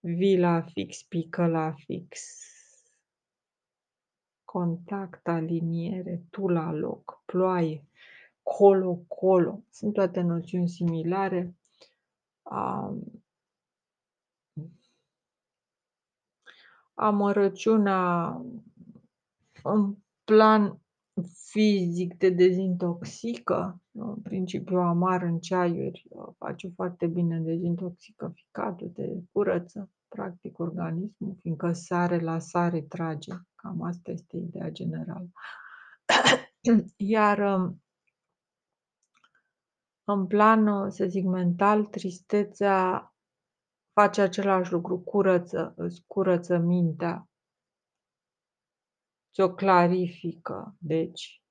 vila 0.00 0.60
fix, 0.60 1.02
pică 1.02 1.46
la 1.46 1.72
fix, 1.72 2.20
contact, 4.44 5.28
aliniere, 5.28 6.22
tu 6.30 6.48
la 6.48 6.72
loc, 6.72 7.22
ploaie, 7.24 7.84
colo-colo, 8.42 9.62
sunt 9.70 9.92
toate 9.92 10.20
noțiuni 10.20 10.68
similare. 10.68 11.52
Um, 12.50 13.22
amărăciunea 16.94 18.40
în 19.62 19.96
plan 20.24 20.80
fizic 21.50 22.16
te 22.16 22.30
dezintoxică, 22.30 23.82
în 23.92 24.14
principiu 24.22 24.78
amar 24.78 25.22
în 25.22 25.38
ceaiuri 25.38 26.08
face 26.38 26.68
foarte 26.68 27.06
bine 27.06 27.40
dezintoxicatul, 27.40 28.88
te 28.88 29.08
curăță 29.32 29.90
practic 30.08 30.58
organismul, 30.58 31.36
fiindcă 31.40 31.72
sare 31.72 32.20
la 32.20 32.38
sare 32.38 32.80
trage. 32.80 33.32
Cam 33.54 33.82
asta 33.82 34.10
este 34.10 34.36
ideea 34.36 34.70
generală. 34.70 35.30
Iar 36.96 37.38
um, 37.38 37.82
în 40.12 40.26
plan, 40.26 40.90
să 40.90 41.06
zic, 41.06 41.24
mental, 41.24 41.84
tristețea 41.84 43.14
face 43.92 44.20
același 44.20 44.72
lucru, 44.72 44.98
curăță, 44.98 45.74
îți 45.76 46.04
curăță 46.06 46.58
mintea, 46.58 47.28
ți-o 49.32 49.54
clarifică, 49.54 50.76
deci 50.78 51.42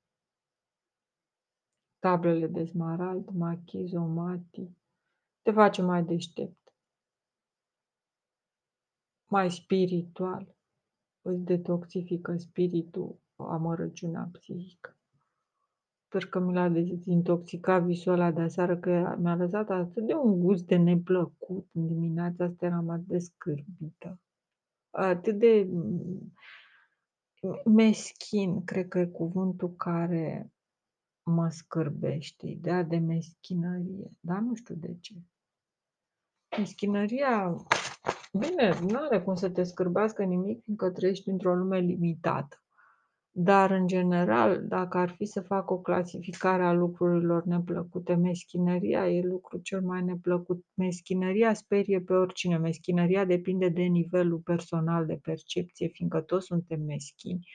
tablele 2.00 2.48
de 2.48 2.66
smarald, 2.66 3.30
machizomati, 3.30 4.72
te 5.42 5.52
face 5.52 5.82
mai 5.82 6.04
deștept, 6.04 6.74
mai 9.26 9.52
spiritual, 9.52 10.56
îți 11.22 11.44
detoxifică 11.44 12.38
spiritul, 12.38 13.20
amărăciunea 13.36 14.30
psihică. 14.32 14.97
Sper 16.10 16.26
că 16.26 16.40
mi 16.40 16.54
l-a 16.54 16.70
dezintoxicat 16.70 17.84
visul 17.84 18.12
ăla 18.12 18.32
de 18.32 18.42
aseară, 18.42 18.78
că 18.78 19.16
mi-a 19.20 19.36
lăsat 19.36 19.70
atât 19.70 20.06
de 20.06 20.14
un 20.14 20.40
gust 20.40 20.66
de 20.66 20.76
neplăcut 20.76 21.70
în 21.74 21.88
dimineața 21.88 22.44
asta, 22.44 22.66
eram 22.66 22.90
atât 22.90 23.08
de 23.08 23.18
scârbită. 23.18 24.20
Atât 24.90 25.40
de 25.40 25.70
meschin, 27.66 28.64
cred 28.64 28.88
că 28.88 29.00
e 29.00 29.06
cuvântul 29.06 29.76
care 29.76 30.52
mă 31.24 31.50
scârbește, 31.50 32.48
ideea 32.48 32.84
de 32.84 32.98
meschinărie, 32.98 34.12
dar 34.20 34.40
nu 34.40 34.56
știu 34.56 34.76
de 34.76 34.98
ce. 35.00 35.14
Meschinăria, 36.58 37.56
bine, 38.40 38.80
nu 38.80 38.98
are 38.98 39.22
cum 39.22 39.36
să 39.36 39.50
te 39.50 39.64
scârbească 39.64 40.24
nimic, 40.24 40.64
fiindcă 40.64 40.92
trăiești 40.92 41.30
într-o 41.30 41.56
lume 41.56 41.80
limitată. 41.80 42.62
Dar, 43.40 43.72
în 43.72 43.88
general, 43.88 44.68
dacă 44.68 44.98
ar 44.98 45.10
fi 45.10 45.26
să 45.26 45.42
fac 45.42 45.70
o 45.72 45.78
clasificare 45.80 46.64
a 46.64 46.74
lucrurilor 46.74 47.44
neplăcute, 47.44 48.16
meschinăria 48.16 49.10
e 49.10 49.22
lucrul 49.22 49.60
cel 49.62 49.82
mai 49.82 50.04
neplăcut. 50.04 50.66
Meschinăria 50.74 51.54
sperie 51.54 52.02
pe 52.02 52.14
oricine. 52.14 52.58
Meschinăria 52.58 53.26
depinde 53.26 53.70
de 53.70 53.82
nivelul 53.82 54.38
personal 54.38 55.06
de 55.06 55.20
percepție, 55.22 55.88
fiindcă 55.88 56.20
toți 56.20 56.46
suntem 56.46 56.82
meschini. 56.82 57.48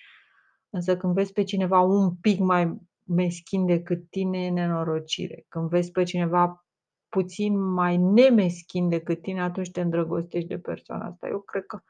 Însă 0.71 0.97
când 0.97 1.15
vezi 1.15 1.33
pe 1.33 1.43
cineva 1.43 1.81
un 1.81 2.15
pic 2.15 2.39
mai 2.39 2.79
meschin 3.05 3.67
decât 3.67 4.11
tine, 4.11 4.45
e 4.45 4.51
nenorocire. 4.51 5.45
Când 5.49 5.69
vezi 5.69 5.91
pe 5.91 6.03
cineva 6.03 6.67
puțin 7.09 7.59
mai 7.73 7.97
nemeschin 7.97 8.89
decât 8.89 9.23
tine, 9.23 9.43
atunci 9.43 9.71
te 9.71 9.81
îndrăgostești 9.81 10.49
de 10.49 10.59
persoana 10.59 11.07
asta. 11.07 11.29
Eu 11.29 11.41
cred 11.41 11.67
că 11.67 11.81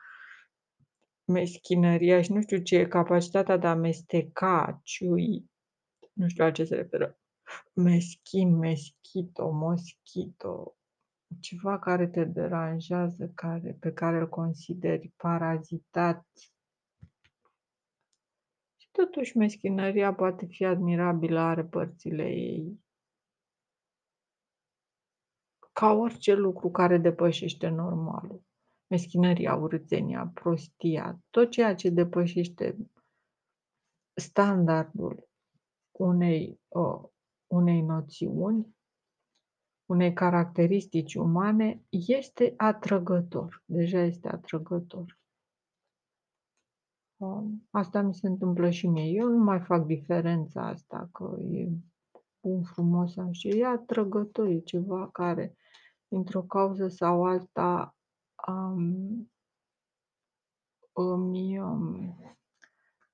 meschinăria 1.25 2.23
și 2.23 2.33
nu 2.33 2.41
știu 2.41 2.59
ce 2.59 2.77
e 2.77 2.87
capacitatea 2.87 3.57
de 3.57 3.67
a 3.67 3.75
mesteca, 3.75 4.81
ciui, 4.83 5.51
nu 6.13 6.29
știu 6.29 6.45
la 6.45 6.51
ce 6.51 6.65
se 6.65 6.75
referă, 6.75 7.19
meschin, 7.73 8.57
meschito, 8.57 9.51
moschito, 9.51 10.77
ceva 11.41 11.79
care 11.79 12.09
te 12.09 12.25
deranjează, 12.25 13.33
care, 13.35 13.77
pe 13.81 13.93
care 13.93 14.19
îl 14.19 14.29
consideri 14.29 15.13
parazitat. 15.17 16.27
Și 18.77 18.89
totuși 18.91 19.37
meschinăria 19.37 20.15
poate 20.15 20.47
fi 20.47 20.65
admirabilă, 20.65 21.41
are 21.41 21.65
părțile 21.65 22.29
ei. 22.29 22.81
Ca 25.73 25.93
orice 25.93 26.35
lucru 26.35 26.71
care 26.71 26.99
depășește 26.99 27.69
normalul 27.69 28.43
meschinăria, 28.93 29.55
urâțenia, 29.55 30.31
prostia, 30.35 31.21
tot 31.31 31.51
ceea 31.51 31.75
ce 31.75 31.91
depășește 31.91 32.77
standardul 34.15 35.29
unei, 35.91 36.61
uh, 36.69 37.03
unei 37.47 37.81
noțiuni, 37.81 38.77
unei 39.87 40.13
caracteristici 40.13 41.15
umane, 41.15 41.83
este 41.89 42.55
atrăgător. 42.57 43.63
Deja 43.65 44.01
este 44.01 44.29
atrăgător. 44.29 45.19
Uh, 47.17 47.45
asta 47.71 48.01
mi 48.03 48.15
se 48.15 48.27
întâmplă 48.27 48.71
și 48.71 48.87
mie. 48.87 49.05
Eu 49.05 49.29
nu 49.29 49.45
mai 49.45 49.61
fac 49.61 49.87
diferența 49.87 50.67
asta, 50.67 51.09
că 51.13 51.37
e 51.41 51.69
bun 52.41 52.63
frumos 52.63 53.17
așa, 53.17 53.49
e 53.49 53.67
atrăgător, 53.67 54.47
e 54.47 54.59
ceva 54.59 55.11
care, 55.11 55.57
dintr-o 56.09 56.43
cauză 56.43 56.89
sau 56.89 57.25
alta, 57.25 57.97
um, 58.49 59.33
îmi 60.93 61.59
um, 61.59 62.17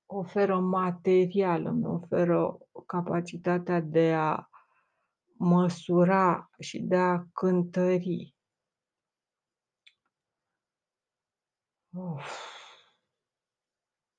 oferă 0.06 0.58
material, 0.58 1.64
îmi 1.64 1.86
oferă 1.86 2.58
capacitatea 2.86 3.80
de 3.80 4.12
a 4.14 4.48
măsura 5.38 6.50
și 6.58 6.80
de 6.80 6.96
a 6.96 7.24
cântări. 7.32 8.34
Of. 11.92 12.56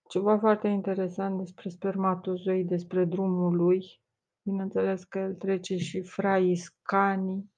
Ceva 0.09 0.39
foarte 0.39 0.67
interesant 0.67 1.37
despre 1.37 1.69
spermatozoi, 1.69 2.65
despre 2.65 3.05
drumul 3.05 3.55
lui. 3.55 4.01
Bineînțeles 4.41 5.03
că 5.03 5.19
el 5.19 5.35
trece 5.35 5.77
și 5.77 6.01
fraii 6.01 6.55
scanii 6.55 7.53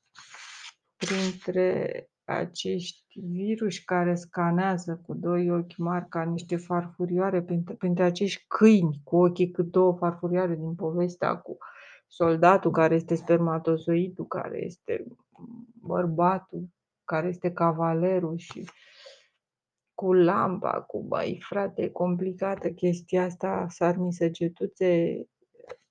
printre 0.95 2.09
acești 2.23 3.00
viruși 3.15 3.85
care 3.85 4.15
scanează 4.15 5.01
cu 5.05 5.13
doi 5.13 5.51
ochi 5.51 5.77
mari 5.77 6.07
ca 6.09 6.23
niște 6.23 6.55
farfurioare, 6.55 7.41
printre, 7.41 7.73
printre 7.73 8.03
acești 8.03 8.45
câini 8.47 9.01
cu 9.03 9.15
ochii 9.15 9.51
cât 9.51 9.71
două 9.71 9.93
farfurioare 9.93 10.55
din 10.55 10.75
povestea 10.75 11.35
cu 11.35 11.57
soldatul 12.07 12.71
care 12.71 12.95
este 12.95 13.15
spermatozoidul, 13.15 14.27
care 14.27 14.65
este 14.65 15.05
bărbatul, 15.73 16.67
care 17.05 17.27
este 17.27 17.51
cavalerul 17.51 18.37
și 18.37 18.65
cu 19.93 20.13
lampa, 20.13 20.81
cu 20.81 21.03
băi, 21.03 21.39
frate, 21.41 21.81
e 21.81 21.89
complicată 21.89 22.69
chestia 22.69 23.23
asta, 23.23 23.65
sarmi 23.69 24.13
săgetuțe, 24.13 25.21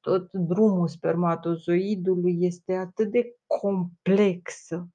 tot 0.00 0.32
drumul 0.32 0.88
spermatozoidului 0.88 2.36
este 2.40 2.72
atât 2.74 3.10
de 3.10 3.36
complexă. 3.46 4.88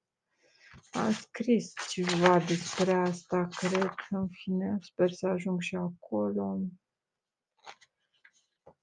Am 0.95 1.11
scris 1.11 1.73
ceva 1.89 2.39
despre 2.39 2.91
asta, 2.91 3.47
cred, 3.57 3.93
în 4.09 4.27
fine, 4.27 4.77
sper 4.81 5.11
să 5.11 5.27
ajung 5.27 5.61
și 5.61 5.75
acolo. 5.75 6.59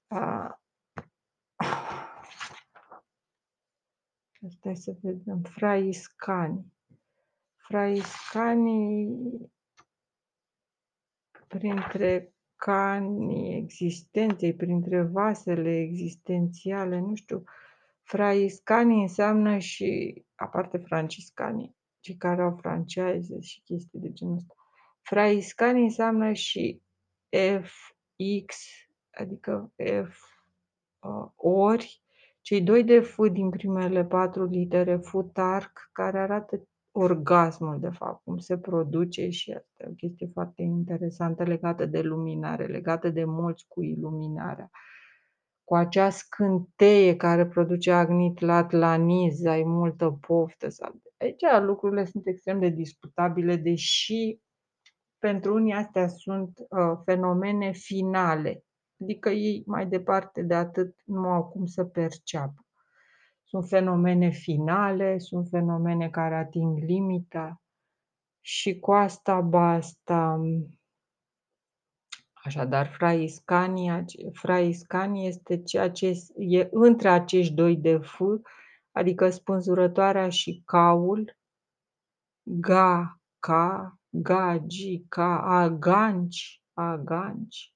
A... 0.07 0.61
Stai 4.49 4.75
să 4.75 4.95
vedem. 5.01 5.41
Fraiscani. 5.41 6.73
Fraiscani 7.55 9.19
printre 11.47 12.33
canii 12.55 13.57
existenței, 13.57 14.55
printre 14.55 15.01
vasele 15.01 15.79
existențiale, 15.79 16.99
nu 16.99 17.15
știu, 17.15 17.43
fraiscanii 18.03 19.01
înseamnă 19.01 19.57
și, 19.57 20.23
aparte 20.35 20.77
franciscanii, 20.77 21.75
cei 22.03 22.15
care 22.15 22.41
au 22.41 22.57
franchise 22.61 23.39
și 23.39 23.61
chestii 23.61 23.99
de 23.99 24.11
genul 24.11 24.35
ăsta, 24.35 24.53
fraiscanii 25.01 25.83
înseamnă 25.83 26.33
și 26.33 26.81
FX, 27.61 28.55
adică 29.11 29.71
F 30.09 30.19
uh, 30.99 31.31
ori, 31.35 32.01
cei 32.41 32.61
doi 32.61 32.83
de 32.83 32.99
F 32.99 33.17
din 33.31 33.49
primele 33.49 34.05
patru 34.05 34.45
litere, 34.45 34.97
futarc, 34.97 35.89
care 35.91 36.19
arată 36.19 36.67
orgasmul, 36.91 37.79
de 37.79 37.89
fapt, 37.89 38.23
cum 38.23 38.37
se 38.37 38.57
produce 38.57 39.29
și 39.29 39.51
asta 39.51 39.83
e 39.83 39.89
o 39.89 39.93
chestie 39.93 40.29
foarte 40.33 40.61
interesantă 40.61 41.43
legată 41.43 41.85
de 41.85 42.01
luminare, 42.01 42.65
legată 42.65 43.09
de 43.09 43.23
mulți 43.23 43.65
cu 43.67 43.83
iluminarea. 43.83 44.69
Cu 45.63 45.75
acea 45.75 46.09
scânteie 46.09 47.15
care 47.15 47.47
produce 47.47 47.91
agnit 47.91 48.39
latlaniz, 48.39 49.45
ai 49.45 49.63
multă 49.63 50.17
poftă. 50.27 50.69
Sau... 50.69 51.01
Aici 51.23 51.65
lucrurile 51.65 52.05
sunt 52.05 52.27
extrem 52.27 52.59
de 52.59 52.69
disputabile, 52.69 53.55
deși 53.55 54.39
pentru 55.17 55.53
unii 55.53 55.73
astea 55.73 56.07
sunt 56.07 56.57
uh, 56.57 56.99
fenomene 57.05 57.71
finale, 57.71 58.63
adică 59.01 59.29
ei 59.29 59.63
mai 59.65 59.87
departe 59.87 60.41
de 60.41 60.53
atât 60.53 60.95
nu 61.05 61.27
au 61.27 61.47
cum 61.47 61.65
să 61.65 61.83
perceapă. 61.83 62.65
Sunt 63.43 63.67
fenomene 63.67 64.29
finale, 64.29 65.17
sunt 65.17 65.47
fenomene 65.49 66.09
care 66.09 66.35
ating 66.35 66.77
limita 66.77 67.61
și 68.41 68.79
cu 68.79 68.91
asta 68.91 69.41
basta. 69.41 70.41
Așadar, 72.33 72.87
fraiscania, 72.87 74.05
fraiscania 74.33 75.27
este 75.27 75.61
ceea 75.61 75.91
ce 75.91 76.13
e 76.35 76.67
între 76.71 77.09
acești 77.09 77.53
doi 77.53 77.77
de 77.77 77.97
F, 77.97 78.19
adică 78.93 79.29
spânzurătoarea 79.29 80.29
și 80.29 80.61
caul, 80.65 81.37
ga, 82.43 83.19
ca, 83.39 83.97
ga, 84.09 84.57
gi, 84.57 85.05
ca, 85.09 85.41
aganci, 85.41 86.61
aganci, 86.73 87.73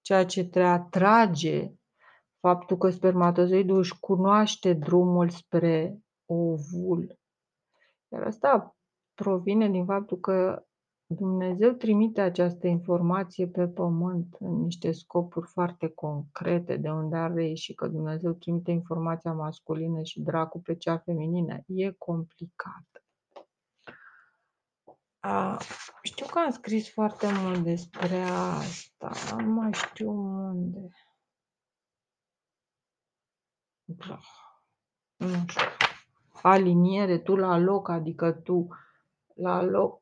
ceea 0.00 0.24
ce 0.24 0.44
te 0.44 0.62
atrage 0.62 1.72
faptul 2.40 2.76
că 2.76 2.90
spermatozoidul 2.90 3.78
își 3.78 3.98
cunoaște 4.00 4.72
drumul 4.72 5.28
spre 5.28 5.98
ovul. 6.26 7.18
Iar 8.08 8.22
asta 8.22 8.76
provine 9.14 9.70
din 9.70 9.84
faptul 9.84 10.18
că 10.18 10.66
Dumnezeu 11.14 11.72
trimite 11.72 12.20
această 12.20 12.66
informație 12.66 13.46
pe 13.46 13.68
pământ 13.68 14.36
în 14.38 14.62
niște 14.62 14.92
scopuri 14.92 15.46
foarte 15.46 15.88
concrete, 15.88 16.76
de 16.76 16.90
unde 16.90 17.16
are 17.16 17.34
reieșit 17.34 17.76
că 17.76 17.88
Dumnezeu 17.88 18.32
trimite 18.32 18.70
informația 18.70 19.32
masculină 19.32 20.02
și 20.02 20.20
dracu 20.20 20.60
pe 20.60 20.76
cea 20.76 20.98
feminină. 20.98 21.58
E 21.66 21.90
complicat. 21.90 23.04
A, 25.20 25.58
știu 26.02 26.26
că 26.26 26.38
am 26.38 26.50
scris 26.50 26.92
foarte 26.92 27.26
mult 27.42 27.58
despre 27.62 28.20
asta, 28.20 29.36
nu 29.36 29.52
mai 29.52 29.72
știu 29.72 30.10
unde. 30.10 30.88
Da. 33.84 34.18
Nu 35.16 35.44
știu. 35.46 35.62
Aliniere, 36.42 37.18
tu 37.18 37.36
la 37.36 37.58
loc, 37.58 37.88
adică 37.88 38.32
tu 38.32 38.68
la 39.34 39.62
loc, 39.62 40.00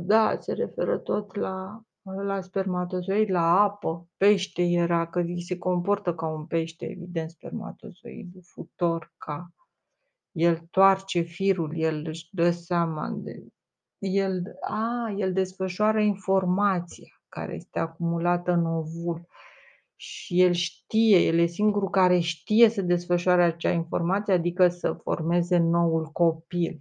da, 0.00 0.36
se 0.40 0.52
referă 0.52 0.98
tot 0.98 1.34
la, 1.34 1.82
la 2.02 2.40
spermatozoid, 2.40 3.30
la 3.30 3.62
apă. 3.62 4.08
Pește 4.16 4.62
era, 4.62 5.06
că 5.06 5.24
se 5.46 5.58
comportă 5.58 6.14
ca 6.14 6.26
un 6.26 6.46
pește, 6.46 6.86
evident, 6.86 7.30
spermatozoidul, 7.30 8.42
futor, 8.44 9.12
ca 9.16 9.52
el 10.32 10.58
toarce 10.70 11.20
firul, 11.20 11.72
el 11.76 12.04
își 12.06 12.28
dă 12.30 12.50
seama 12.50 13.08
de 13.16 13.46
el, 13.98 14.42
a, 14.60 15.14
el 15.16 15.32
desfășoară 15.32 16.00
informația 16.00 17.22
care 17.28 17.54
este 17.54 17.78
acumulată 17.78 18.52
în 18.52 18.66
ovul 18.66 19.26
și 19.96 20.42
el 20.42 20.52
știe, 20.52 21.18
el 21.18 21.38
e 21.38 21.46
singurul 21.46 21.90
care 21.90 22.18
știe 22.18 22.68
să 22.68 22.82
desfășoare 22.82 23.42
acea 23.42 23.70
informație, 23.70 24.32
adică 24.32 24.68
să 24.68 24.92
formeze 24.92 25.56
noul 25.58 26.04
copil. 26.04 26.80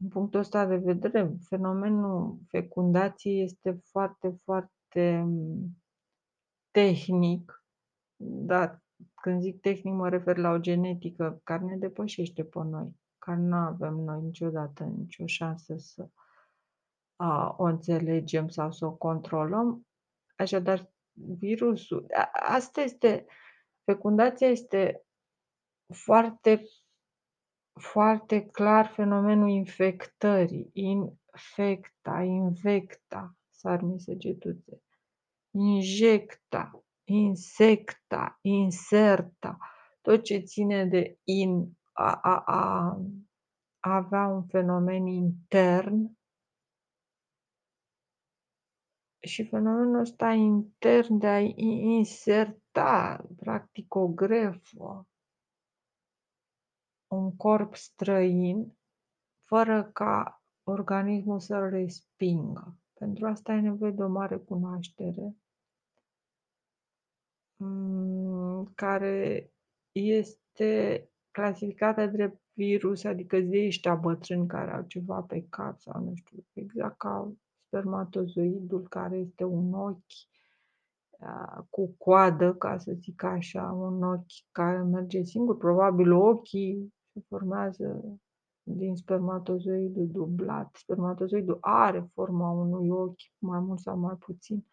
Din 0.00 0.08
punctul 0.08 0.40
ăsta 0.40 0.66
de 0.66 0.76
vedere, 0.76 1.36
fenomenul 1.48 2.38
fecundației 2.46 3.42
este 3.42 3.80
foarte, 3.84 4.40
foarte 4.44 5.22
mm, 5.24 5.82
tehnic, 6.70 7.64
dar 8.16 8.82
când 9.14 9.40
zic 9.40 9.60
tehnic 9.60 9.94
mă 9.94 10.08
refer 10.08 10.36
la 10.36 10.50
o 10.50 10.58
genetică 10.58 11.40
care 11.44 11.64
ne 11.64 11.76
depășește 11.76 12.44
pe 12.44 12.58
noi, 12.64 12.96
care 13.18 13.40
nu 13.40 13.56
avem 13.56 13.94
noi 13.94 14.20
niciodată 14.20 14.84
nicio 14.84 15.26
șansă 15.26 15.76
să 15.76 16.08
a, 17.16 17.54
o 17.58 17.64
înțelegem 17.64 18.48
sau 18.48 18.72
să 18.72 18.86
o 18.86 18.92
controlăm. 18.92 19.86
Așadar, 20.36 20.92
virusul. 21.12 22.06
Asta 22.32 22.80
este, 22.80 23.26
fecundația 23.84 24.48
este 24.48 25.02
foarte, 25.94 26.62
foarte 27.78 28.46
clar 28.46 28.86
fenomenul 28.86 29.48
infectării, 29.48 30.70
infecta, 30.72 32.22
invecta, 32.22 33.36
sarmi 33.50 34.00
săgetuțe, 34.00 34.82
injecta, 35.50 36.84
insecta, 37.04 38.38
inserta, 38.40 39.58
tot 40.00 40.22
ce 40.22 40.38
ține 40.38 40.86
de 40.86 41.18
in, 41.24 41.78
a, 41.92 42.12
a, 42.22 42.42
a, 42.46 42.96
a 43.80 43.94
avea 43.96 44.26
un 44.26 44.46
fenomen 44.46 45.06
intern. 45.06 46.16
Și 49.20 49.44
fenomenul 49.44 50.00
ăsta 50.00 50.30
intern 50.30 51.18
de 51.18 51.26
a 51.26 51.38
inserta, 51.38 53.24
practic, 53.36 53.94
o 53.94 54.08
grefă, 54.08 55.06
un 57.08 57.36
corp 57.36 57.74
străin, 57.74 58.76
fără 59.42 59.90
ca 59.92 60.42
organismul 60.62 61.40
să-l 61.40 61.68
respingă. 61.68 62.76
Pentru 62.92 63.26
asta 63.26 63.52
ai 63.52 63.60
nevoie 63.60 63.90
de 63.90 64.02
o 64.02 64.08
mare 64.08 64.36
cunoaștere 64.36 65.36
mm, 67.56 68.72
care 68.74 69.50
este 69.92 71.10
clasificată 71.30 72.06
drept 72.06 72.40
virus, 72.52 73.04
adică 73.04 73.40
de 73.40 73.66
ăștia 73.66 73.94
bătrâni 73.94 74.46
care 74.46 74.72
au 74.72 74.82
ceva 74.82 75.20
pe 75.20 75.46
cap 75.48 75.80
sau 75.80 76.02
nu 76.02 76.14
știu, 76.14 76.44
exact 76.52 76.98
ca 76.98 77.32
spermatozoidul 77.66 78.88
care 78.88 79.16
este 79.16 79.44
un 79.44 79.72
ochi 79.72 80.28
cu 81.70 81.94
coadă, 81.98 82.54
ca 82.54 82.78
să 82.78 82.92
zic 82.92 83.22
așa, 83.22 83.62
un 83.62 84.02
ochi 84.02 84.52
care 84.52 84.82
merge 84.82 85.22
singur, 85.22 85.56
probabil 85.56 86.12
ochii 86.12 86.94
se 87.18 87.24
formează 87.28 88.18
din 88.62 88.96
spermatozoidul 88.96 90.08
dublat. 90.12 90.74
Spermatozoidul 90.74 91.58
are 91.60 92.10
forma 92.14 92.50
unui 92.50 92.88
ochi, 92.88 93.20
mai 93.38 93.60
mult 93.60 93.78
sau 93.78 93.98
mai 93.98 94.14
puțin. 94.14 94.66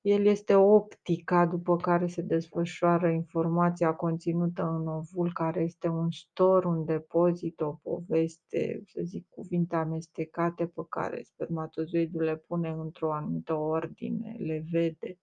El 0.00 0.24
este 0.24 0.54
optica 0.54 1.46
după 1.46 1.76
care 1.76 2.06
se 2.06 2.22
desfășoară 2.22 3.08
informația 3.08 3.94
conținută 3.94 4.62
în 4.62 4.86
ovul, 4.86 5.32
care 5.32 5.60
este 5.60 5.88
un 5.88 6.10
stor, 6.10 6.64
un 6.64 6.84
depozit, 6.84 7.60
o 7.60 7.72
poveste, 7.72 8.82
să 8.86 9.00
zic, 9.04 9.28
cuvinte 9.28 9.76
amestecate 9.76 10.66
pe 10.66 10.82
care 10.88 11.22
spermatozoidul 11.22 12.22
le 12.22 12.36
pune 12.36 12.68
într-o 12.68 13.12
anumită 13.12 13.54
ordine, 13.54 14.36
le 14.38 14.64
vede, 14.70 15.18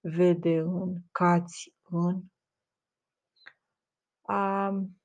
vede 0.00 0.58
în, 0.58 0.94
cați 1.12 1.74
în. 1.82 2.22
Um, 4.28 4.99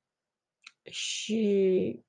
și 0.95 1.99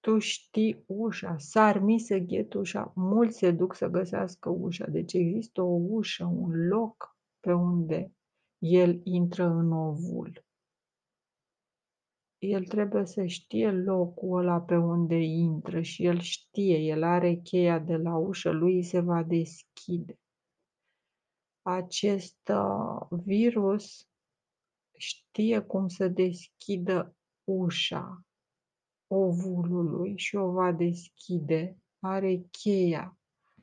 tu 0.00 0.18
știi 0.18 0.84
ușa, 0.86 1.38
s-ar 1.38 1.78
mi 1.78 1.98
să 1.98 2.16
ghet 2.18 2.54
ușa, 2.54 2.92
mulți 2.94 3.38
se 3.38 3.50
duc 3.50 3.74
să 3.74 3.86
găsească 3.86 4.48
ușa, 4.48 4.86
deci 4.86 5.12
există 5.12 5.62
o 5.62 5.74
ușă, 5.88 6.24
un 6.24 6.66
loc 6.66 7.16
pe 7.40 7.52
unde 7.52 8.12
el 8.58 9.00
intră 9.04 9.44
în 9.44 9.72
ovul. 9.72 10.44
El 12.38 12.64
trebuie 12.64 13.06
să 13.06 13.24
știe 13.24 13.70
locul 13.70 14.38
ăla 14.38 14.60
pe 14.60 14.76
unde 14.76 15.16
intră 15.16 15.80
și 15.80 16.04
el 16.04 16.18
știe, 16.18 16.76
el 16.76 17.02
are 17.02 17.34
cheia 17.34 17.78
de 17.78 17.96
la 17.96 18.16
ușă, 18.16 18.50
lui 18.50 18.82
se 18.82 19.00
va 19.00 19.22
deschide. 19.22 20.18
Acest 21.62 22.48
uh, 22.48 23.18
virus 23.24 24.08
știe 24.96 25.58
cum 25.58 25.88
să 25.88 26.08
deschidă 26.08 27.16
ușa 27.44 28.24
ovulului 29.06 30.16
și 30.16 30.36
o 30.36 30.50
va 30.50 30.72
deschide, 30.72 31.76
are 31.98 32.46
cheia, 32.50 33.18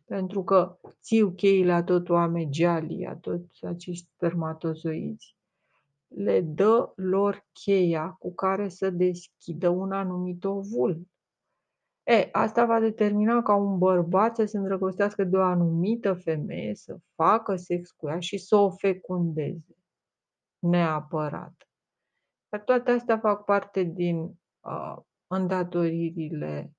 pentru 0.06 0.44
că 0.44 0.80
țiu 1.02 1.32
cheile 1.32 1.72
a 1.72 1.84
tot 1.84 2.10
oamegealii, 2.10 3.06
a 3.06 3.16
toți 3.16 3.66
acești 3.66 4.10
spermatozoizi. 4.14 5.36
Le 6.08 6.42
dă 6.42 6.92
lor 6.96 7.46
cheia 7.52 8.10
cu 8.20 8.34
care 8.34 8.70
să 8.70 8.90
deschidă 8.90 9.70
un 9.70 9.92
anumit 9.92 10.44
ovul. 10.44 11.08
E, 12.04 12.30
asta 12.32 12.66
va 12.66 12.80
determina 12.80 13.42
ca 13.42 13.56
un 13.56 13.78
bărbat 13.78 14.36
să 14.36 14.46
se 14.46 14.58
îndrăgostească 14.58 15.24
de 15.24 15.38
o 15.38 15.42
anumită 15.42 16.14
femeie, 16.14 16.76
să 16.76 16.98
facă 17.16 17.56
sex 17.56 17.92
cu 17.92 18.08
ea 18.08 18.20
și 18.20 18.38
să 18.38 18.56
o 18.56 18.70
fecundeze. 18.70 19.76
Neapărat. 20.62 21.70
Dar 22.50 22.62
toate 22.62 22.92
astea 22.92 23.20
fac 23.20 23.46
parte 23.46 23.84
din 23.84 24.40
uh, 24.60 24.98
îndatoririle 25.28 26.74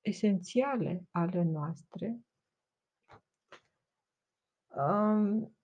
esențiale 0.00 1.04
ale 1.10 1.42
noastre, 1.42 2.20
um, 4.76 5.56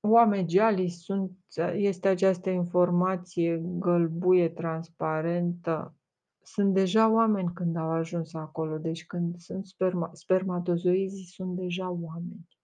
oamegealii 0.00 0.90
sunt, 0.90 1.38
este 1.74 2.08
această 2.08 2.50
informație 2.50 3.62
gălbuie, 3.62 4.48
transparentă. 4.48 5.94
Sunt 6.42 6.74
deja 6.74 7.08
oameni 7.08 7.52
când 7.52 7.76
au 7.76 7.90
ajuns 7.90 8.34
acolo, 8.34 8.78
deci 8.78 9.06
când 9.06 9.38
sunt 9.38 9.66
sperma, 9.66 10.10
spermatozoizii 10.12 11.24
sunt 11.24 11.56
deja 11.56 11.90
oameni. 11.90 12.55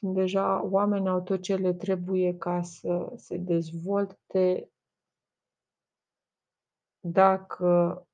Sunt 0.00 0.14
deja 0.14 0.62
oameni, 0.64 1.08
au 1.08 1.20
tot 1.20 1.42
ce 1.42 1.56
le 1.56 1.72
trebuie 1.72 2.36
ca 2.36 2.62
să 2.62 3.12
se 3.16 3.36
dezvolte 3.36 4.70
dacă 7.00 8.04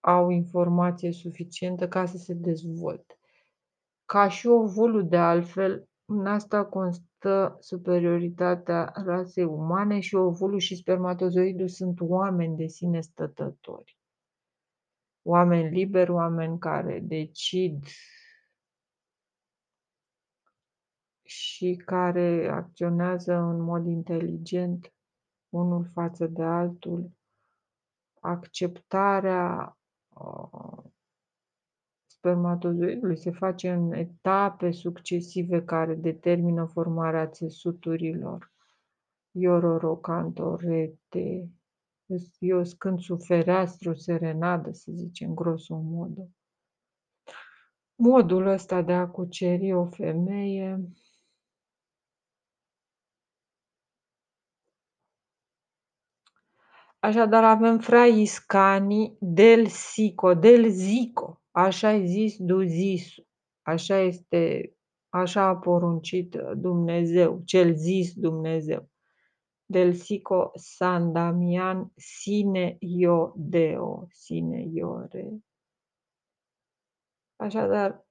au 0.00 0.30
informație 0.30 1.12
suficientă 1.12 1.88
ca 1.88 2.06
să 2.06 2.16
se 2.16 2.34
dezvolte. 2.34 3.18
Ca 4.04 4.28
și 4.28 4.46
ovulul 4.46 5.08
de 5.08 5.16
altfel, 5.16 5.88
în 6.04 6.26
asta 6.26 6.64
constă 6.64 7.56
superioritatea 7.60 8.92
rasei 8.94 9.44
umane 9.44 10.00
și 10.00 10.14
ovulul 10.14 10.58
și 10.58 10.76
spermatozoidul 10.76 11.68
sunt 11.68 12.00
oameni 12.00 12.56
de 12.56 12.66
sine 12.66 13.00
stătători. 13.00 13.98
Oameni 15.22 15.76
liberi, 15.76 16.10
oameni 16.10 16.58
care 16.58 17.00
decid 17.02 17.84
și 21.24 21.82
care 21.84 22.48
acționează 22.48 23.34
în 23.34 23.60
mod 23.60 23.86
inteligent 23.86 24.92
unul 25.48 25.90
față 25.92 26.26
de 26.26 26.42
altul, 26.42 27.10
acceptarea 28.20 29.78
uh, 30.08 30.84
spermatozoidului 32.06 33.16
se 33.16 33.30
face 33.30 33.70
în 33.70 33.92
etape 33.92 34.70
succesive 34.70 35.64
care 35.64 35.94
determină 35.94 36.64
formarea 36.64 37.28
țesuturilor. 37.28 38.52
Iororocantorete, 39.30 41.50
eu 42.38 42.62
când 42.78 43.00
sufereastru 43.00 43.94
serenadă, 43.94 44.72
să 44.72 44.90
zicem, 44.94 45.34
grosul 45.34 45.80
modul. 45.80 46.30
Modul 47.94 48.46
ăsta 48.46 48.82
de 48.82 48.92
a 48.92 49.08
cuceri 49.08 49.72
o 49.72 49.84
femeie 49.84 50.88
Așadar 57.04 57.44
avem 57.44 57.78
fraiscanii 57.78 59.16
del 59.20 59.66
sico, 59.66 60.34
del 60.34 60.70
zico, 60.70 61.42
așa 61.50 61.88
ai 61.88 62.06
zis 62.06 62.36
du 62.38 62.62
zisu, 62.62 63.26
așa 63.62 63.96
este, 63.96 64.74
așa 65.08 65.48
a 65.48 65.56
poruncit 65.56 66.36
Dumnezeu, 66.56 67.42
cel 67.44 67.74
zis 67.74 68.14
Dumnezeu. 68.14 68.90
Del 69.64 69.94
sico 69.94 70.50
San 70.54 71.12
Damian 71.12 71.92
sine 71.96 72.76
io 72.80 73.32
deo, 73.36 74.06
sine 74.10 74.64
iore. 74.72 75.44
Așadar, 77.36 78.06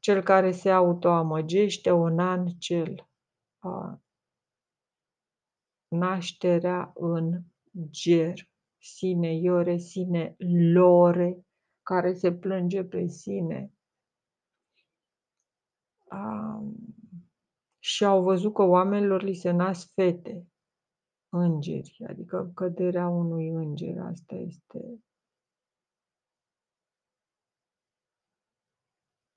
cel 0.00 0.22
care 0.22 0.52
se 0.52 0.70
autoamăgește, 0.70 1.90
un 1.90 2.18
an 2.18 2.46
cel 2.46 3.08
a, 3.58 4.02
nașterea 5.88 6.92
în 6.94 7.42
ger, 7.90 8.48
sine 8.78 9.32
iore, 9.34 9.76
sine 9.76 10.36
lore, 10.72 11.46
care 11.82 12.14
se 12.14 12.32
plânge 12.32 12.84
pe 12.84 13.06
sine. 13.06 13.72
Um, 16.10 16.76
și 17.78 18.04
au 18.04 18.22
văzut 18.22 18.54
că 18.54 18.62
oamenilor 18.62 19.22
li 19.22 19.34
se 19.34 19.50
nasc 19.50 19.92
fete, 19.92 20.46
îngeri, 21.28 22.04
adică 22.08 22.50
căderea 22.54 23.08
unui 23.08 23.48
înger, 23.48 23.98
asta 23.98 24.34
este 24.34 25.02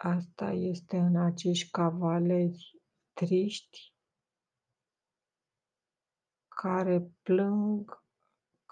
Asta 0.04 0.52
este 0.52 0.98
în 0.98 1.16
acești 1.16 1.70
cavaleri 1.72 2.82
triști 3.14 3.94
care 6.48 7.12
plâng 7.24 8.04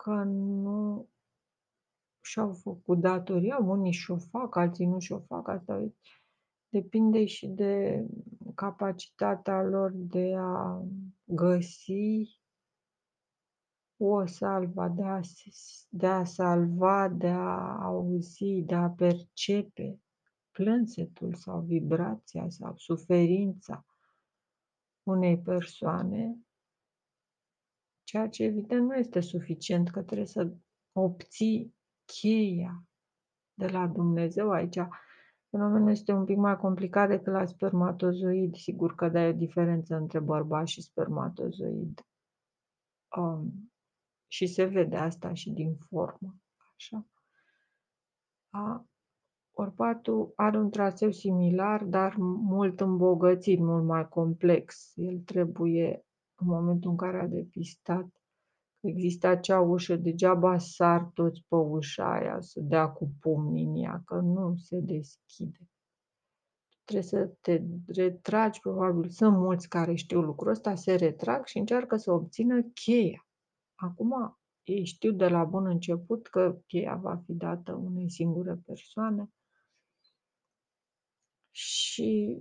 că 0.03 0.23
nu 0.23 1.09
și-au 2.21 2.53
făcut 2.53 2.99
datoria, 2.99 3.57
unii 3.57 3.91
și-o 3.91 4.17
fac, 4.17 4.55
alții 4.55 4.85
nu 4.85 4.99
și-o 4.99 5.19
fac, 5.19 5.47
asta 5.47 5.91
depinde 6.69 7.25
și 7.25 7.47
de 7.47 8.05
capacitatea 8.55 9.63
lor 9.63 9.91
de 9.93 10.33
a 10.37 10.83
găsi 11.23 12.39
o 13.97 14.25
salva, 14.25 14.89
de 14.89 15.03
a, 15.03 15.19
de 15.89 16.07
a 16.07 16.23
salva, 16.23 17.09
de 17.09 17.29
a 17.29 17.77
auzi, 17.81 18.61
de 18.65 18.75
a 18.75 18.89
percepe 18.89 19.99
plânsetul 20.51 21.33
sau 21.33 21.61
vibrația 21.61 22.49
sau 22.49 22.73
suferința 22.75 23.85
unei 25.03 25.39
persoane 25.39 26.37
Ceea 28.09 28.29
ce 28.29 28.43
evident 28.43 28.87
nu 28.87 28.95
este 28.95 29.19
suficient, 29.19 29.89
că 29.89 30.01
trebuie 30.01 30.27
să 30.27 30.51
obții 30.91 31.75
cheia 32.05 32.83
de 33.53 33.67
la 33.67 33.87
Dumnezeu 33.87 34.51
aici. 34.51 34.77
Fenomenul 35.49 35.89
este 35.89 36.11
un 36.11 36.25
pic 36.25 36.37
mai 36.37 36.57
complicat 36.57 37.09
decât 37.09 37.33
la 37.33 37.45
spermatozoid. 37.45 38.55
Sigur 38.55 38.95
că 38.95 39.09
da, 39.09 39.25
e 39.25 39.29
o 39.29 39.37
diferență 39.37 39.95
între 39.95 40.19
bărbat 40.19 40.67
și 40.67 40.81
spermatozoid. 40.81 42.05
Um, 43.17 43.71
și 44.27 44.47
se 44.47 44.65
vede 44.65 44.95
asta 44.95 45.33
și 45.33 45.49
din 45.49 45.75
formă. 45.75 46.35
Așa. 46.75 47.07
A, 48.49 48.85
Orpatul 49.51 50.33
are 50.35 50.57
un 50.57 50.69
traseu 50.69 51.11
similar, 51.11 51.83
dar 51.83 52.15
mult 52.17 52.79
îmbogățit, 52.79 53.59
mult 53.59 53.85
mai 53.85 54.07
complex. 54.07 54.91
El 54.95 55.19
trebuie, 55.19 56.05
în 56.39 56.47
momentul 56.47 56.89
în 56.89 56.97
care 56.97 57.19
a 57.19 57.27
depistat 57.27 58.07
există 58.79 59.27
acea 59.27 59.59
ușă, 59.59 59.95
degeaba 59.95 60.57
sar 60.57 61.11
toți 61.13 61.41
pe 61.47 61.55
ușa 61.55 62.11
aia 62.11 62.41
să 62.41 62.59
dea 62.59 62.89
cu 62.89 63.11
pumnii 63.19 63.65
în 63.65 63.75
ea, 63.75 64.01
că 64.05 64.15
nu 64.15 64.55
se 64.55 64.79
deschide. 64.79 65.69
Trebuie 66.83 67.09
să 67.09 67.31
te 67.41 67.61
retragi, 67.87 68.59
probabil 68.59 69.09
sunt 69.09 69.37
mulți 69.37 69.69
care 69.69 69.95
știu 69.95 70.21
lucrul 70.21 70.51
ăsta, 70.51 70.75
se 70.75 70.95
retrag 70.95 71.45
și 71.45 71.57
încearcă 71.57 71.95
să 71.95 72.11
obțină 72.11 72.61
cheia. 72.61 73.27
Acum, 73.75 74.37
ei 74.63 74.85
știu 74.85 75.11
de 75.11 75.27
la 75.27 75.43
bun 75.43 75.65
început 75.65 76.27
că 76.27 76.61
cheia 76.67 76.95
va 76.95 77.21
fi 77.25 77.33
dată 77.33 77.73
unei 77.73 78.09
singure 78.09 78.55
persoane 78.65 79.29
și 81.51 82.37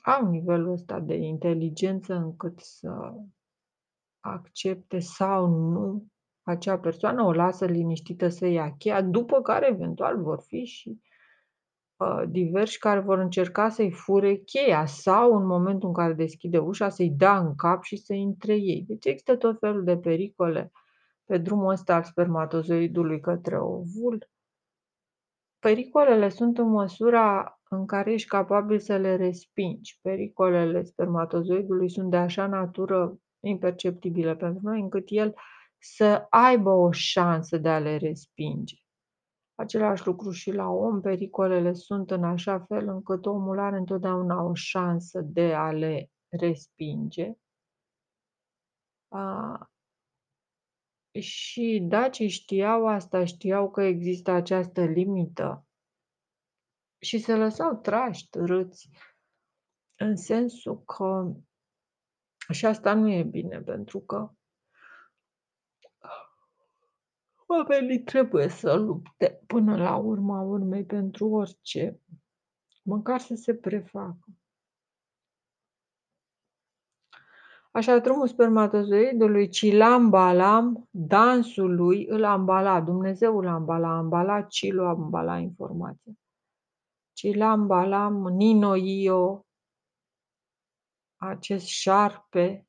au 0.00 0.30
nivelul 0.30 0.72
ăsta 0.72 1.00
de 1.00 1.14
inteligență 1.14 2.14
încât 2.14 2.58
să 2.60 3.12
accepte 4.20 4.98
sau 4.98 5.46
nu 5.46 6.04
acea 6.42 6.78
persoană, 6.78 7.22
o 7.22 7.32
lasă 7.32 7.64
liniștită 7.64 8.28
să 8.28 8.46
ia 8.46 8.74
cheia, 8.78 9.02
după 9.02 9.40
care 9.40 9.68
eventual 9.68 10.22
vor 10.22 10.40
fi 10.46 10.64
și 10.64 11.00
uh, 11.96 12.22
diversi 12.28 12.78
care 12.78 13.00
vor 13.00 13.18
încerca 13.18 13.68
să-i 13.68 13.90
fure 13.90 14.34
cheia 14.34 14.86
sau 14.86 15.36
în 15.36 15.46
momentul 15.46 15.88
în 15.88 15.94
care 15.94 16.12
deschide 16.12 16.58
ușa 16.58 16.88
să-i 16.88 17.10
dea 17.10 17.38
în 17.38 17.54
cap 17.54 17.82
și 17.82 17.96
să 17.96 18.12
intre 18.12 18.54
ei. 18.54 18.84
Deci 18.88 19.04
există 19.04 19.36
tot 19.36 19.58
felul 19.58 19.84
de 19.84 19.96
pericole 19.96 20.72
pe 21.24 21.38
drumul 21.38 21.70
ăsta 21.70 21.94
al 21.94 22.02
spermatozoidului 22.02 23.20
către 23.20 23.58
ovul. 23.58 24.28
Pericolele 25.60 26.28
sunt 26.28 26.58
în 26.58 26.68
măsura 26.68 27.58
în 27.68 27.86
care 27.86 28.12
ești 28.12 28.28
capabil 28.28 28.78
să 28.78 28.96
le 28.96 29.16
respingi. 29.16 29.98
Pericolele 30.02 30.82
spermatozoidului 30.82 31.90
sunt 31.90 32.10
de 32.10 32.16
așa 32.16 32.46
natură 32.46 33.18
imperceptibile 33.40 34.36
pentru 34.36 34.60
noi, 34.62 34.80
încât 34.80 35.04
el 35.06 35.34
să 35.78 36.26
aibă 36.30 36.70
o 36.70 36.90
șansă 36.90 37.58
de 37.58 37.68
a 37.68 37.78
le 37.78 37.96
respinge. 37.96 38.76
Același 39.54 40.06
lucru 40.06 40.30
și 40.30 40.52
la 40.52 40.68
om, 40.68 41.00
pericolele 41.00 41.72
sunt 41.72 42.10
în 42.10 42.24
așa 42.24 42.60
fel 42.60 42.88
încât 42.88 43.26
omul 43.26 43.58
are 43.58 43.76
întotdeauna 43.76 44.42
o 44.42 44.54
șansă 44.54 45.20
de 45.20 45.54
a 45.54 45.72
le 45.72 46.10
respinge. 46.28 47.32
A, 49.08 49.70
și 51.18 51.84
dacii 51.88 52.28
știau 52.28 52.86
asta, 52.86 53.24
știau 53.24 53.70
că 53.70 53.82
există 53.82 54.30
această 54.30 54.84
limită 54.84 55.66
și 56.98 57.18
se 57.18 57.34
lăsau 57.34 57.76
trași, 57.76 58.28
târâți, 58.28 58.88
în 59.96 60.16
sensul 60.16 60.84
că 60.84 61.32
și 62.52 62.66
asta 62.66 62.94
nu 62.94 63.08
e 63.08 63.22
bine, 63.22 63.60
pentru 63.60 64.00
că 64.00 64.30
oamenii 67.46 68.02
trebuie 68.02 68.48
să 68.48 68.74
lupte 68.74 69.42
până 69.46 69.76
la 69.76 69.96
urma 69.96 70.40
urmei 70.40 70.84
pentru 70.84 71.28
orice, 71.28 72.00
măcar 72.82 73.20
să 73.20 73.34
se 73.34 73.54
prefacă. 73.54 74.24
Așa, 77.72 77.98
drumul 77.98 78.28
spermatozoidului, 78.28 79.48
Cilam 79.48 80.08
Balam, 80.08 80.88
dansul 80.90 81.74
lui 81.74 82.06
îl 82.06 82.24
ambala, 82.24 82.80
Dumnezeu 82.80 83.38
îl 83.38 83.46
ambala, 83.46 83.96
ambala, 83.96 84.42
Cilu 84.42 84.84
ambala 84.84 85.38
informația. 85.38 86.12
Cilam 87.12 87.66
Balam, 87.66 88.14
Nino 88.14 88.74
Io, 88.74 89.46
acest 91.16 91.66
șarpe, 91.66 92.68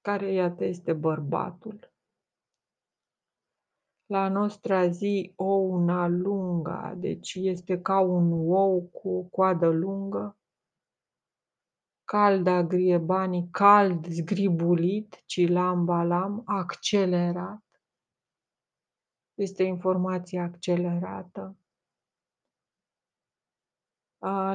care 0.00 0.32
iată 0.32 0.64
este 0.64 0.92
bărbatul. 0.92 1.92
La 4.06 4.28
nostra 4.28 4.88
zi, 4.88 5.32
ou 5.36 5.72
una 5.72 6.06
lunga, 6.06 6.94
deci 6.96 7.34
este 7.34 7.80
ca 7.80 8.00
un 8.00 8.50
ou 8.50 8.82
cu 8.82 9.08
o 9.08 9.22
coadă 9.22 9.68
lungă, 9.68 10.37
cald 12.08 12.46
agriebani, 12.46 13.48
cald 13.50 14.06
zgribulit, 14.06 15.22
cilam 15.26 15.84
balam, 15.84 16.42
accelerat. 16.46 17.64
Este 19.34 19.62
informație 19.62 20.40
accelerată. 20.40 21.56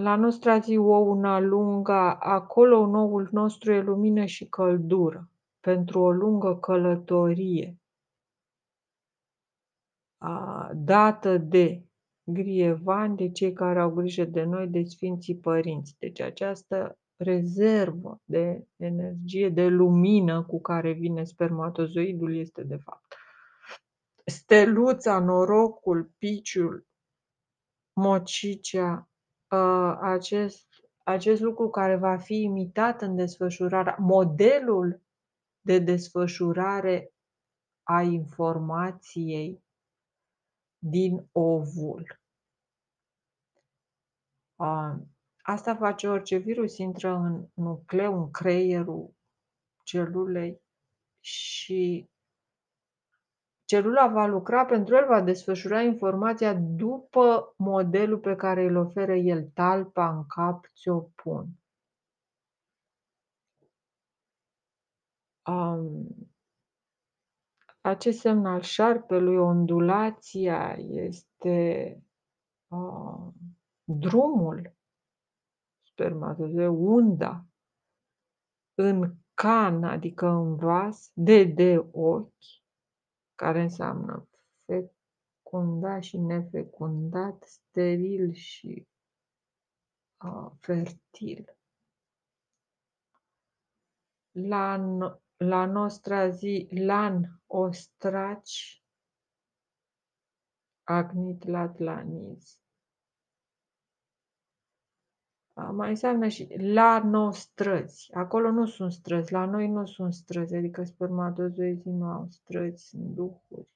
La 0.08 0.16
nostra 0.16 0.60
zi 0.60 0.78
o 0.78 0.98
una 0.98 1.40
lungă, 1.40 2.18
acolo 2.20 2.86
noul 2.86 3.30
nostru 3.32 3.72
e 3.72 3.82
lumină 3.82 4.26
și 4.26 4.46
căldură, 4.50 5.30
pentru 5.60 6.00
o 6.00 6.12
lungă 6.12 6.58
călătorie 6.58 7.78
dată 10.74 11.38
de 11.38 11.84
grievani, 12.24 13.16
de 13.16 13.32
cei 13.32 13.54
care 13.54 13.80
au 13.80 13.92
grijă 13.92 14.26
de 14.26 14.44
noi, 14.44 14.68
de 14.68 14.84
Sfinții 14.84 15.38
Părinți. 15.38 15.96
Deci 16.00 16.20
această 16.20 16.98
rezervă 17.24 18.22
de 18.24 18.68
energie, 18.76 19.50
de 19.50 19.68
lumină 19.68 20.44
cu 20.44 20.62
care 20.62 20.92
vine 20.92 21.24
spermatozoidul 21.24 22.36
este 22.36 22.64
de 22.64 22.78
fapt 22.78 23.16
steluța, 24.26 25.20
norocul, 25.20 26.12
piciul, 26.18 26.88
mocicea, 27.94 29.10
ă, 29.52 29.98
acest, 30.02 30.68
acest 31.04 31.42
lucru 31.42 31.70
care 31.70 31.96
va 31.96 32.18
fi 32.18 32.42
imitat 32.42 33.02
în 33.02 33.16
desfășurarea, 33.16 33.96
modelul 34.00 35.02
de 35.62 35.80
desfășurare 35.80 37.14
a 37.84 38.02
informației 38.02 39.64
din 40.78 41.28
ovul. 41.32 42.22
Asta 45.46 45.76
face 45.76 46.08
orice 46.08 46.38
virus, 46.38 46.78
intră 46.78 47.10
în 47.10 47.48
nucleu, 47.54 48.18
în 48.18 48.32
creierul 48.32 49.14
celulei 49.84 50.62
și 51.20 52.10
celula 53.66 54.08
va 54.08 54.26
lucra 54.26 54.66
pentru 54.66 54.96
el, 54.96 55.06
va 55.08 55.22
desfășura 55.22 55.82
informația 55.82 56.54
după 56.54 57.54
modelul 57.58 58.20
pe 58.20 58.36
care 58.36 58.64
îl 58.64 58.76
oferă 58.76 59.16
el, 59.16 59.44
talpa 59.54 60.10
în 60.16 60.26
cap, 60.26 60.66
ți-o 60.76 61.00
pun. 61.00 61.48
Um, 65.46 66.08
acest 67.82 68.20
semn 68.20 68.46
al 68.46 68.62
șarpelui, 68.62 69.38
ondulația, 69.38 70.76
este 70.80 71.98
uh, 72.68 73.28
drumul 73.84 74.74
spermatozoide, 75.94 76.68
unda 76.68 77.46
în 78.74 79.16
can, 79.34 79.84
adică 79.84 80.28
în 80.28 80.56
vas, 80.56 81.12
de 81.14 81.44
de 81.44 81.78
ochi, 81.92 82.62
care 83.36 83.62
înseamnă 83.62 84.28
fecundat 84.66 86.04
și 86.04 86.18
nefecundat, 86.18 87.44
steril 87.44 88.32
și 88.32 88.88
uh, 90.26 90.52
fertil. 90.60 91.58
La, 94.32 94.76
la 95.38 95.66
nostra 95.66 96.30
zi, 96.30 96.68
lan 96.72 97.42
ostraci, 97.46 98.84
agnit 100.84 101.44
latlaniz. 101.44 102.63
Mai 105.54 105.90
înseamnă 105.90 106.28
și 106.28 106.56
la 106.58 107.00
nostrăzi. 107.00 108.10
Acolo 108.14 108.52
nu 108.52 108.66
sunt 108.66 108.92
străzi, 108.92 109.32
la 109.32 109.46
noi 109.46 109.68
nu 109.68 109.86
sunt 109.86 110.14
străzi, 110.14 110.56
adică 110.56 110.84
spermatozoizii 110.84 111.92
nu 111.92 112.06
au 112.06 112.28
străzi, 112.30 112.88
sunt 112.88 113.04
duhuri. 113.04 113.72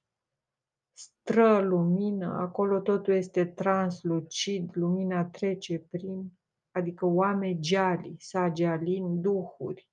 Stră 0.93 1.61
lumină, 1.61 2.33
acolo 2.33 2.79
totul 2.79 3.13
este 3.13 3.45
translucid, 3.45 4.75
lumina 4.75 5.25
trece 5.25 5.79
prin, 5.79 6.31
adică 6.71 7.05
oameni 7.05 7.59
geali, 7.59 8.15
sagealin, 8.19 9.21
duhuri, 9.21 9.89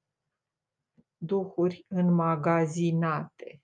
duhuri 1.16 1.85
înmagazinate. 1.88 3.63